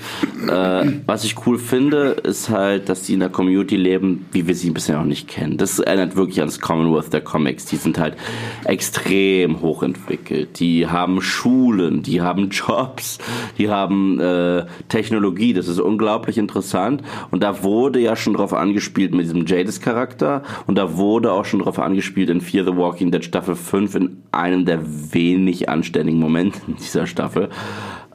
[0.48, 4.54] Äh, was ich cool finde, ist halt, dass die in der Community leben, wie wir
[4.54, 5.56] sie bisher noch nicht kennen.
[5.56, 7.66] Das erinnert wirklich ans Commonwealth der Comics.
[7.66, 8.16] Die sind halt
[8.64, 10.58] extrem hochentwickelt.
[10.60, 13.18] Die haben Schulen, die haben Jobs,
[13.58, 15.52] die haben äh, Technologie.
[15.52, 17.02] Das ist unglaublich interessant.
[17.30, 20.42] Und da wurde ja schon drauf angespielt mit diesem Jadis-Charakter.
[20.66, 24.22] Und da wurde auch schon drauf angespielt in Fear the Walking Dead Staffel 5 in
[24.32, 24.80] einem der
[25.12, 27.48] wenig anständigen Momente dieser Staffel.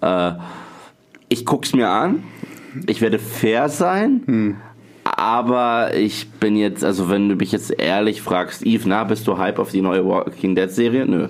[0.01, 0.33] Äh,
[1.29, 2.23] ich guck's mir an.
[2.85, 4.21] Ich werde fair sein.
[4.25, 4.55] Hm.
[5.03, 9.37] Aber ich bin jetzt, also wenn du mich jetzt ehrlich fragst, Eve, na, bist du
[9.37, 11.05] hype auf die neue Walking Dead Serie?
[11.05, 11.29] Nö.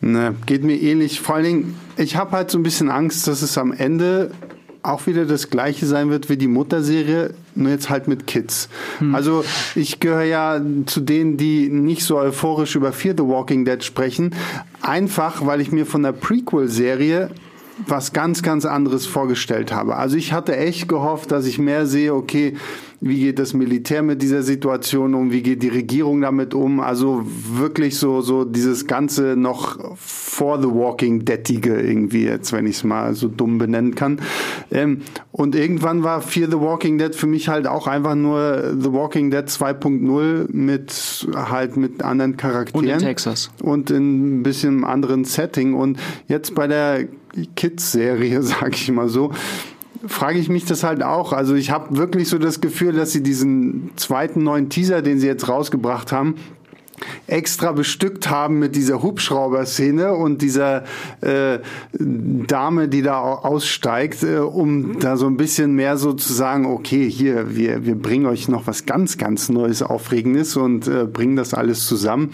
[0.00, 1.20] Ne, geht mir ähnlich.
[1.20, 4.30] Vor allen Dingen, ich habe halt so ein bisschen Angst, dass es am Ende
[4.86, 8.68] auch wieder das gleiche sein wird wie die Mutterserie, nur jetzt halt mit Kids.
[8.98, 9.14] Hm.
[9.14, 13.82] Also ich gehöre ja zu denen, die nicht so euphorisch über Fear the Walking Dead
[13.82, 14.34] sprechen,
[14.80, 17.30] einfach weil ich mir von der Prequel-Serie
[17.84, 19.96] was ganz, ganz anderes vorgestellt habe.
[19.96, 22.54] Also ich hatte echt gehofft, dass ich mehr sehe, okay,
[23.00, 27.22] wie geht das Militär mit dieser Situation um, wie geht die Regierung damit um, also
[27.24, 32.84] wirklich so, so dieses Ganze noch vor The Walking Deadige irgendwie jetzt, wenn ich es
[32.84, 34.20] mal so dumm benennen kann.
[34.70, 38.92] Ähm, und irgendwann war Fear the Walking Dead für mich halt auch einfach nur The
[38.92, 42.86] Walking Dead 2.0 mit halt mit anderen Charakteren.
[42.86, 43.50] Und in Texas.
[43.62, 45.74] Und in ein bisschen anderen Setting.
[45.74, 45.98] Und
[46.28, 47.06] jetzt bei der
[47.56, 49.32] Kids-Serie, sag ich mal so,
[50.06, 51.32] frage ich mich das halt auch.
[51.32, 55.26] Also ich habe wirklich so das Gefühl, dass sie diesen zweiten neuen Teaser, den sie
[55.26, 56.36] jetzt rausgebracht haben,
[57.26, 60.84] extra bestückt haben mit dieser Hubschrauber-Szene und dieser
[61.20, 61.58] äh,
[61.98, 67.08] Dame, die da aussteigt, äh, um da so ein bisschen mehr so zu sagen, okay,
[67.10, 71.54] hier, wir, wir bringen euch noch was ganz, ganz Neues, Aufregendes und äh, bringen das
[71.54, 72.30] alles zusammen.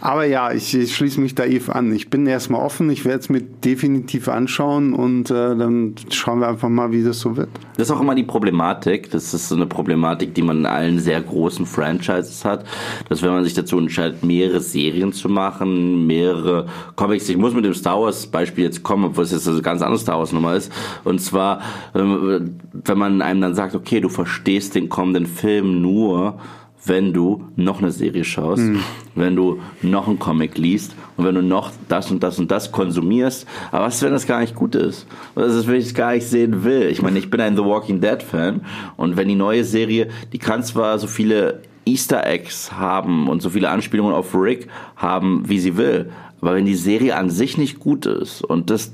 [0.00, 1.92] Aber ja, ich, ich schließe mich da Eve an.
[1.92, 6.48] Ich bin erstmal offen, ich werde es mir definitiv anschauen und äh, dann schauen wir
[6.48, 7.48] einfach mal, wie das so wird.
[7.76, 9.10] Das ist auch immer die Problematik.
[9.10, 12.64] Das ist so eine Problematik, die man in allen sehr großen Franchises hat,
[13.08, 17.28] dass wenn man sich dazu entscheidet, mehrere Serien zu machen, mehrere Comics.
[17.28, 19.98] Ich muss mit dem Star Wars Beispiel jetzt kommen, obwohl es jetzt eine ganz andere
[19.98, 20.72] Star Wars Nummer ist.
[21.04, 21.60] Und zwar,
[21.94, 26.38] ähm, wenn man einem dann sagt, okay, du verstehst den kommenden Film nur,
[26.86, 28.80] wenn du noch eine Serie schaust, mhm.
[29.14, 32.70] wenn du noch einen Comic liest und wenn du noch das und das und das
[32.72, 33.46] konsumierst.
[33.72, 35.06] Aber was, wenn das gar nicht gut ist?
[35.34, 36.88] Was ist, wenn ich es gar nicht sehen will?
[36.90, 38.62] Ich meine, ich bin ein The Walking Dead Fan
[38.96, 43.50] und wenn die neue Serie, die kann zwar so viele Easter Eggs haben und so
[43.50, 46.10] viele Anspielungen auf Rick haben, wie sie will.
[46.40, 48.92] Aber wenn die Serie an sich nicht gut ist und das,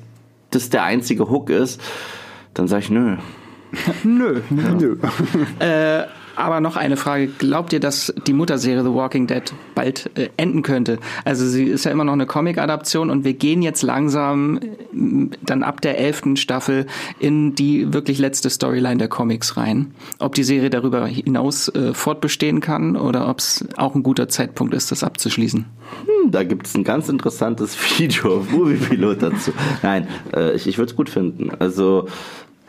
[0.50, 1.80] das der einzige Hook ist,
[2.54, 3.16] dann sag ich nö.
[4.04, 4.42] nö.
[4.50, 4.96] nö.
[5.58, 6.04] äh,
[6.36, 7.28] aber noch eine Frage.
[7.28, 9.42] Glaubt ihr, dass die Mutterserie The Walking Dead
[9.74, 10.98] bald äh, enden könnte?
[11.24, 15.62] Also sie ist ja immer noch eine Comic-Adaption und wir gehen jetzt langsam äh, dann
[15.62, 16.86] ab der elften Staffel
[17.18, 19.94] in die wirklich letzte Storyline der Comics rein.
[20.18, 24.74] Ob die Serie darüber hinaus äh, fortbestehen kann oder ob es auch ein guter Zeitpunkt
[24.74, 25.66] ist, das abzuschließen.
[26.06, 29.52] Hm, da gibt es ein ganz interessantes Video auf Moviepilot dazu.
[29.82, 31.50] Nein, äh, ich, ich würde es gut finden.
[31.58, 32.08] Also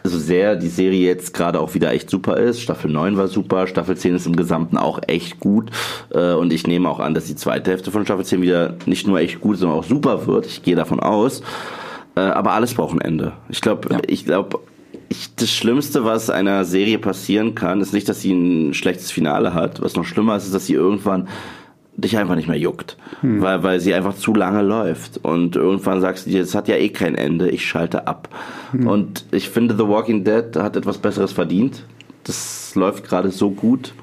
[0.04, 2.62] so sehr die Serie jetzt gerade auch wieder echt super ist.
[2.62, 5.72] Staffel 9 war super, Staffel 10 ist im Gesamten auch echt gut.
[6.12, 9.08] Äh, und ich nehme auch an, dass die zweite Hälfte von Staffel 10 wieder nicht
[9.08, 10.46] nur echt gut, sondern auch super wird.
[10.46, 11.42] Ich gehe davon aus.
[12.16, 13.34] Äh, aber alles braucht ein Ende.
[13.50, 14.00] Ich glaube, ja.
[14.08, 14.60] ich glaube,
[15.10, 19.54] ich, das Schlimmste, was einer Serie passieren kann, ist nicht, dass sie ein schlechtes Finale
[19.54, 19.82] hat.
[19.82, 21.28] Was noch schlimmer ist, ist, dass sie irgendwann
[21.96, 23.42] dich einfach nicht mehr juckt, hm.
[23.42, 25.20] weil, weil sie einfach zu lange läuft.
[25.24, 28.30] Und irgendwann sagst du dir, es hat ja eh kein Ende, ich schalte ab.
[28.72, 28.88] Hm.
[28.88, 31.86] Und ich finde, The Walking Dead hat etwas Besseres verdient.
[32.24, 33.94] Das läuft gerade so gut.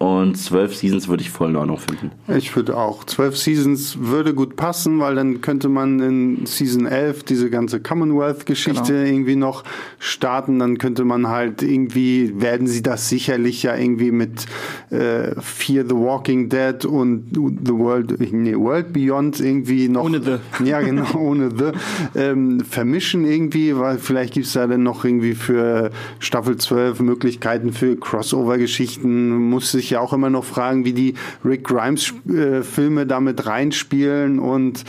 [0.00, 2.10] Und zwölf Seasons würde ich voll in Ordnung finden.
[2.26, 3.04] Ich würde auch.
[3.04, 8.94] Zwölf Seasons würde gut passen, weil dann könnte man in Season 11 diese ganze Commonwealth-Geschichte
[8.94, 9.06] genau.
[9.06, 9.62] irgendwie noch
[9.98, 10.58] starten.
[10.58, 14.46] Dann könnte man halt irgendwie, werden sie das sicherlich ja irgendwie mit
[14.88, 20.04] äh, Fear the Walking Dead und The World, nee, World Beyond irgendwie noch.
[20.04, 20.64] Ohne The.
[20.64, 22.18] Ja, genau, ohne The.
[22.18, 25.90] Ähm, vermischen irgendwie, weil vielleicht gibt es da dann noch irgendwie für
[26.20, 29.36] Staffel 12 Möglichkeiten für Crossover-Geschichten.
[29.36, 31.14] Muss sich ja auch immer noch fragen, wie die
[31.44, 34.84] Rick Grimes äh, Filme damit reinspielen und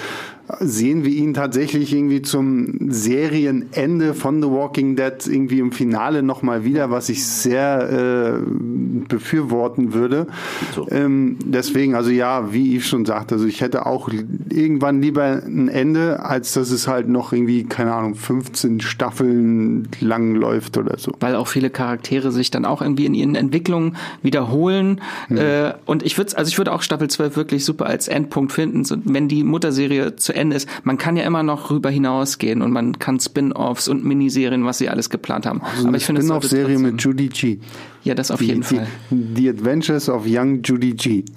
[0.59, 6.63] sehen wir ihn tatsächlich irgendwie zum Serienende von The Walking Dead irgendwie im Finale nochmal
[6.63, 8.45] wieder, was ich sehr äh,
[9.07, 10.27] befürworten würde.
[10.75, 10.87] So.
[10.89, 14.09] Ähm, deswegen, also ja, wie ich schon sagte, also ich hätte auch
[14.49, 20.35] irgendwann lieber ein Ende, als dass es halt noch irgendwie, keine Ahnung, 15 Staffeln lang
[20.35, 21.11] läuft oder so.
[21.19, 25.01] Weil auch viele Charaktere sich dann auch irgendwie in ihren Entwicklungen wiederholen.
[25.29, 25.37] Mhm.
[25.37, 28.83] Äh, und ich würde, also ich würde auch Staffel 12 wirklich super als Endpunkt finden,
[28.85, 32.61] so, wenn die Mutterserie zu Ende Ende ist, man kann ja immer noch rüber hinausgehen
[32.61, 35.61] und man kann Spin-offs und Miniserien, was sie alles geplant haben.
[35.61, 37.59] Also Aber ich finde Spin-off-Serie mit Judy G.
[38.03, 38.87] Ja, das auf die, jeden Fall.
[39.09, 41.23] The Adventures of Young Judy G.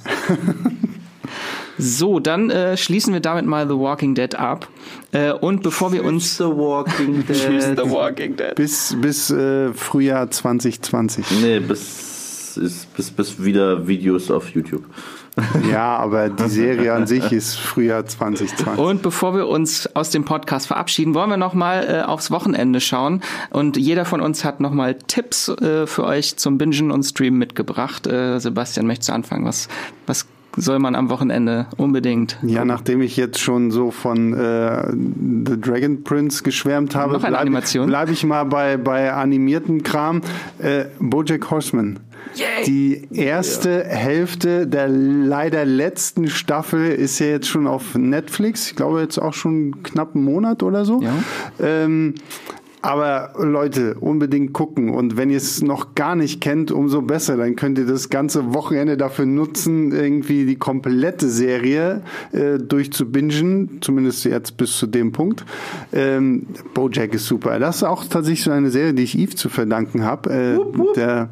[1.76, 4.68] So, dann äh, schließen wir damit mal The Walking Dead ab.
[5.12, 6.36] Äh, und bevor wir uns.
[6.36, 7.36] The Walking Dead.
[7.36, 8.55] Tschüss, The Walking Dead.
[8.55, 11.24] Bis, bis äh, Frühjahr 2020.
[11.42, 14.84] Nee, bis, ist, bis, bis wieder Videos auf YouTube.
[15.70, 18.78] Ja, aber die Serie an sich ist Frühjahr 2020.
[18.78, 22.80] Und bevor wir uns aus dem Podcast verabschieden, wollen wir noch mal äh, aufs Wochenende
[22.80, 23.20] schauen.
[23.51, 27.39] Und jeder von uns hat noch mal Tipps äh, für euch zum Bingen und Streamen
[27.39, 28.07] mitgebracht.
[28.07, 29.45] Äh, Sebastian, möchtest du anfangen?
[29.45, 29.68] Was,
[30.07, 30.26] was
[30.57, 32.39] soll man am Wochenende unbedingt.
[32.43, 38.11] Ja, nachdem ich jetzt schon so von äh, The Dragon Prince geschwärmt habe, bleibe bleib
[38.11, 40.20] ich mal bei, bei animierten Kram.
[40.59, 41.99] Äh, Bojack Horseman.
[42.35, 42.64] Yay.
[42.66, 43.85] Die erste ja.
[43.85, 48.68] Hälfte der leider letzten Staffel ist ja jetzt schon auf Netflix.
[48.68, 51.03] Ich glaube jetzt auch schon knapp einen Monat oder so.
[51.03, 51.14] Ja.
[51.61, 52.14] Ähm,
[52.85, 54.91] aber Leute, unbedingt gucken.
[54.91, 57.39] Und wenn ihr es noch gar nicht kennt, umso besser.
[57.39, 63.78] Dann könnt ihr das ganze Wochenende dafür nutzen, irgendwie die komplette Serie äh, durchzubingen.
[63.80, 65.47] Zumindest jetzt bis zu dem Punkt.
[65.95, 67.59] Ähm, Bojack ist super.
[67.59, 70.30] Das ist auch tatsächlich so eine Serie, die ich Eve zu verdanken habe.
[70.30, 70.59] Äh,
[70.95, 71.30] der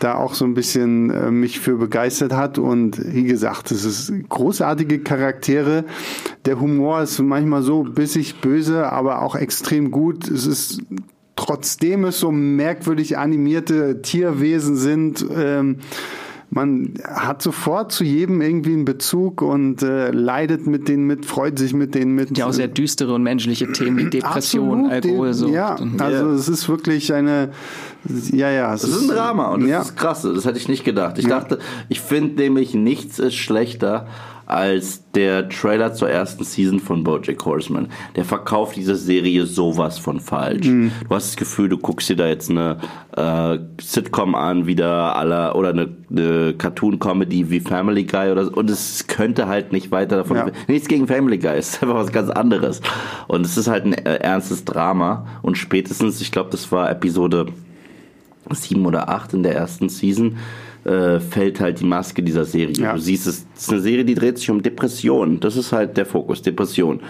[0.00, 2.58] da auch so ein bisschen äh, mich für begeistert hat.
[2.58, 5.84] Und wie gesagt, es ist großartige Charaktere.
[6.44, 10.28] Der Humor ist manchmal so bissig böse, aber auch extrem gut.
[10.28, 10.87] Es ist
[11.36, 15.78] trotzdem es so merkwürdig animierte Tierwesen sind, ähm,
[16.50, 21.58] man hat sofort zu jedem irgendwie einen Bezug und äh, leidet mit denen mit, freut
[21.58, 22.38] sich mit denen mit.
[22.38, 25.52] Ja, auch sehr düstere und menschliche Themen wie Depression, Absolut, Alkoholsucht.
[25.52, 26.32] Ja, also Ja.
[26.32, 27.50] es ist wirklich eine,
[28.32, 28.72] ja, ja.
[28.72, 29.80] Es Das ist ein Drama und das ja.
[29.82, 30.22] ist krass.
[30.22, 31.18] Das hätte ich nicht gedacht.
[31.18, 31.58] Ich dachte,
[31.90, 34.06] ich finde nämlich nichts ist schlechter
[34.48, 37.88] als der Trailer zur ersten Season von BoJack Horseman.
[38.16, 40.66] Der verkauft diese Serie sowas von falsch.
[40.66, 40.90] Mhm.
[41.06, 42.78] Du hast das Gefühl, du guckst dir da jetzt eine
[43.14, 48.52] äh, Sitcom an, wieder aller oder eine, eine Cartoon-Comedy wie Family Guy oder so.
[48.52, 50.38] Und es könnte halt nicht weiter davon.
[50.38, 50.46] Ja.
[50.66, 52.80] Nichts gegen Family Guy, es ist einfach was ganz anderes.
[53.26, 55.26] Und es ist halt ein äh, ernstes Drama.
[55.42, 57.48] Und spätestens, ich glaube, das war Episode
[58.50, 60.38] sieben oder acht in der ersten Season
[60.88, 62.74] äh, fällt halt die Maske dieser Serie.
[62.76, 62.94] Ja.
[62.94, 65.38] Du siehst, es ist eine Serie, die dreht sich um Depression.
[65.40, 67.00] Das ist halt der Fokus, Depression.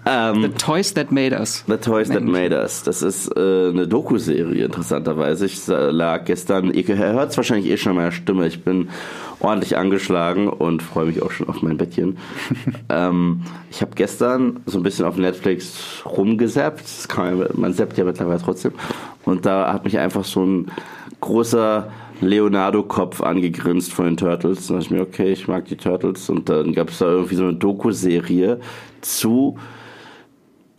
[0.06, 1.64] Ähm, The Toys That Made Us.
[1.68, 2.84] The Toys That Made Us.
[2.84, 5.46] Das ist äh, eine Doku-Serie, interessanterweise.
[5.46, 8.90] Ich lag gestern, ihr hört es wahrscheinlich eh schon an meiner Stimme, ich bin
[9.44, 12.18] ordentlich angeschlagen und freue mich auch schon auf mein Bettchen.
[12.90, 17.08] ähm, ich habe gestern so ein bisschen auf Netflix rumgesappt.
[17.18, 18.72] Man, man zappt ja mittlerweile trotzdem.
[19.26, 20.72] Und da hat mich einfach so ein
[21.20, 21.92] großer
[22.22, 24.68] Leonardo-Kopf angegrinst von den Turtles.
[24.68, 26.30] Da dachte ich mir, okay, ich mag die Turtles.
[26.30, 28.60] Und dann gab es da irgendwie so eine Doku-Serie
[29.02, 29.58] zu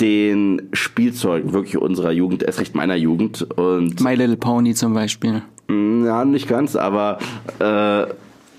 [0.00, 3.42] den Spielzeugen wirklich unserer Jugend, erst recht meiner Jugend.
[3.56, 5.42] Und My Little Pony zum Beispiel.
[5.68, 7.18] mh, ja, nicht ganz, aber
[7.60, 8.06] äh,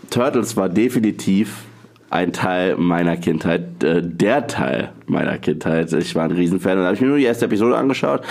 [0.10, 1.66] Turtles war definitiv
[2.10, 5.92] ein Teil meiner Kindheit, äh, der Teil meiner Kindheit.
[5.94, 8.22] Ich war ein Riesenfan und da habe ich mir nur die erste Episode angeschaut.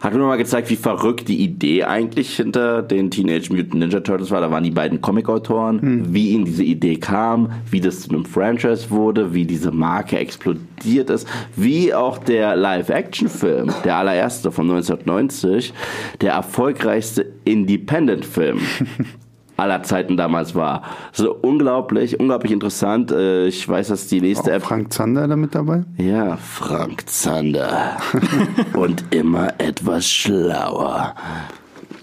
[0.00, 4.30] Hat mir mal gezeigt, wie verrückt die Idee eigentlich hinter den Teenage Mutant Ninja Turtles
[4.30, 4.40] war.
[4.40, 8.90] Da waren die beiden Comic-Autoren, wie ihnen diese Idee kam, wie das zu einem Franchise
[8.90, 15.74] wurde, wie diese Marke explodiert ist, wie auch der Live-Action-Film, der allererste von 1990,
[16.20, 18.60] der erfolgreichste Independent-Film
[19.58, 20.82] aller Zeiten damals war.
[21.12, 23.10] So unglaublich, unglaublich interessant.
[23.12, 25.84] Äh, Ich weiß, dass die nächste Auch App Frank Zander da mit dabei?
[25.98, 27.96] ja, Frank Zander.
[28.74, 31.14] Und immer etwas schlauer.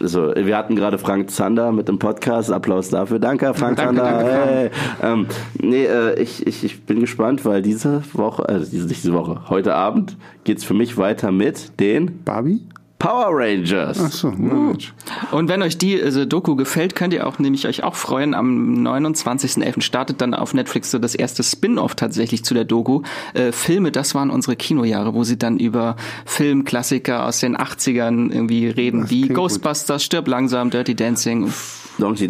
[0.01, 2.51] So, wir hatten gerade Frank Zander mit dem Podcast.
[2.51, 3.17] Applaus dafür.
[3.17, 4.19] Danke, Frank Danke, Zander.
[4.23, 4.69] danke, hey.
[5.01, 5.25] Ähm,
[5.61, 9.39] nee, äh, ich, ich, ich bin gespannt, weil diese Woche, also diese, nicht diese Woche,
[9.49, 12.59] heute Abend geht's für mich weiter mit den Barbie?
[13.05, 13.99] Power Rangers.
[14.01, 14.93] Ach so, Mensch.
[15.31, 18.33] Und wenn euch die also Doku gefällt, könnt ihr auch nämlich euch auch freuen.
[18.33, 19.81] Am 29.11.
[19.81, 23.03] startet dann auf Netflix so das erste Spin-off tatsächlich zu der Doku.
[23.35, 28.69] Äh, Filme, das waren unsere Kinojahre, wo sie dann über Filmklassiker aus den 80ern irgendwie
[28.69, 29.43] reden, Das wie klingt gut.
[29.43, 31.53] Ghostbusters, Stirb langsam, Dirty Dancing.
[31.99, 32.27] Dongsi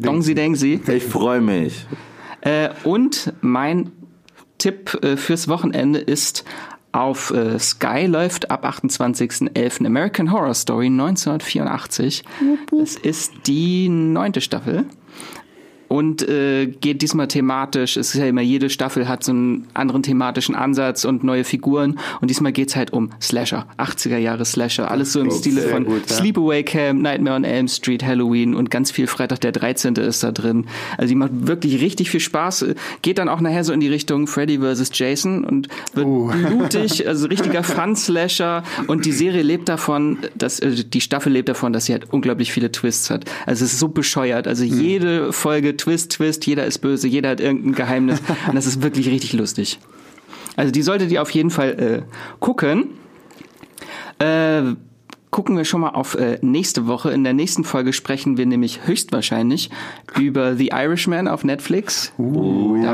[0.00, 0.80] Dongsi Dengsi.
[0.88, 1.86] Ich freue mich.
[2.40, 3.92] Äh, und mein
[4.58, 6.44] Tipp äh, fürs Wochenende ist
[6.94, 9.84] auf äh, Sky läuft ab 28.11.
[9.84, 12.22] American Horror Story 1984.
[12.80, 14.86] Es ist die neunte Staffel.
[15.94, 17.96] Und äh, geht diesmal thematisch.
[17.96, 22.00] Es ist ja immer, jede Staffel hat so einen anderen thematischen Ansatz und neue Figuren.
[22.20, 23.66] Und diesmal geht's halt um Slasher.
[23.78, 24.90] 80er Jahre Slasher.
[24.90, 26.16] Alles so im Stile sehr von gut, ja.
[26.16, 29.94] Sleepaway Camp, Nightmare on Elm Street, Halloween und ganz viel Freitag der 13.
[29.94, 30.66] ist da drin.
[30.98, 32.66] Also die macht wirklich richtig viel Spaß.
[33.02, 34.90] Geht dann auch nachher so in die Richtung Freddy vs.
[34.94, 36.30] Jason und wird Oh.
[36.48, 38.62] blutig, also richtiger Fun-Slasher.
[38.88, 42.52] Und die Serie lebt davon, dass äh, die Staffel lebt davon, dass sie halt unglaublich
[42.52, 43.24] viele Twists hat.
[43.46, 44.48] Also es ist so bescheuert.
[44.48, 44.80] Also Hm.
[44.80, 48.20] jede Folge Twist, Twist, jeder ist böse, jeder hat irgendein Geheimnis.
[48.48, 49.78] und das ist wirklich richtig lustig.
[50.56, 52.02] Also die solltet ihr auf jeden Fall äh,
[52.40, 52.94] gucken.
[54.18, 54.76] Äh,
[55.34, 57.10] gucken wir schon mal auf äh, nächste Woche.
[57.10, 59.68] In der nächsten Folge sprechen wir nämlich höchstwahrscheinlich
[60.16, 62.12] über The Irishman auf Netflix.
[62.16, 62.22] da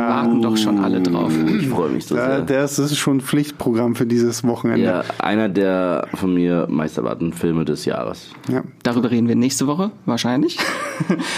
[0.08, 1.30] warten doch schon alle drauf.
[1.60, 2.40] Ich freue mich so Ja, sehr.
[2.62, 4.82] das ist schon ein Pflichtprogramm für dieses Wochenende.
[4.86, 8.30] Ja, einer der von mir meist erwarteten Filme des Jahres.
[8.50, 8.62] Ja.
[8.84, 10.58] Darüber reden wir nächste Woche, wahrscheinlich.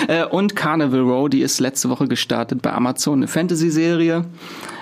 [0.08, 4.24] Äh, Und Carnival Row, die ist letzte Woche gestartet bei Amazon, eine Fantasy-Serie.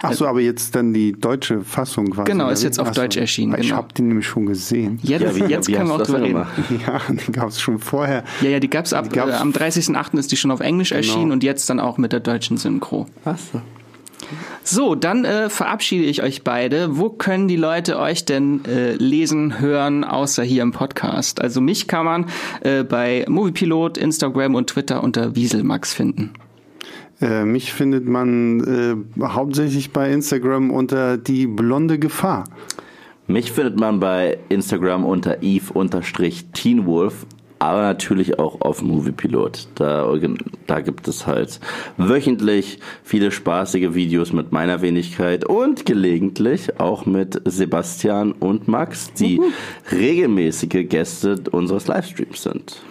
[0.02, 2.30] Ach so, aber jetzt dann die deutsche Fassung quasi.
[2.30, 3.00] Genau, ist jetzt auf Ach so.
[3.02, 3.76] Deutsch erschienen, Ich genau.
[3.76, 4.98] habe die nämlich schon gesehen.
[5.02, 6.46] Jetzt, Ja, wie- jetzt wie können wir auch drüber reden.
[6.86, 8.24] Ja, die gab es schon vorher.
[8.40, 10.18] Ja, ja, die gab's ab Die gab's- äh, am 30.08.
[10.18, 13.06] ist die schon auf Englisch erschienen und jetzt dann auch mit der deutschen Synchro.
[13.24, 13.40] Was?
[14.62, 16.96] So, dann äh, verabschiede ich euch beide.
[16.98, 21.40] Wo können die Leute euch denn äh, lesen, hören, außer hier im Podcast?
[21.40, 22.26] Also mich kann man
[22.60, 26.30] äh, bei Moviepilot, Instagram und Twitter unter Wieselmax finden.
[27.20, 32.44] Äh, mich findet man äh, hauptsächlich bei Instagram unter die blonde Gefahr.
[33.26, 37.26] Mich findet man bei Instagram unter eve-teenwolf,
[37.60, 39.68] aber natürlich auch auf Moviepilot.
[39.76, 40.12] Da,
[40.66, 41.60] da gibt es halt
[41.96, 49.40] wöchentlich viele spaßige Videos mit meiner Wenigkeit und gelegentlich auch mit Sebastian und Max, die
[49.92, 52.82] regelmäßige Gäste unseres Livestreams sind.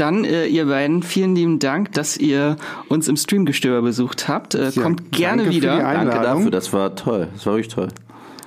[0.00, 2.56] Dann, äh, ihr beiden, vielen lieben Dank, dass ihr
[2.88, 4.54] uns im Streamgestöber besucht habt.
[4.54, 5.74] Äh, Ja, kommt gerne danke für wieder.
[5.76, 6.22] die Danke Einladung.
[6.38, 7.28] dafür, das war toll.
[7.34, 7.88] Das war wirklich toll.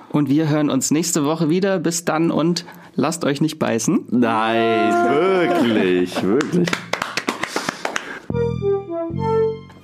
[0.09, 1.77] Und wir hören uns nächste Woche wieder.
[1.77, 2.65] Bis dann und
[2.95, 4.05] lasst euch nicht beißen.
[4.09, 6.67] Nein, wirklich, wirklich.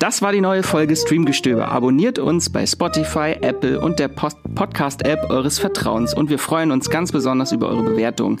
[0.00, 1.68] Das war die neue Folge Streamgestöber.
[1.68, 6.90] Abonniert uns bei Spotify, Apple und der Post Podcast-App eures Vertrauens und wir freuen uns
[6.90, 8.40] ganz besonders über eure Bewertungen.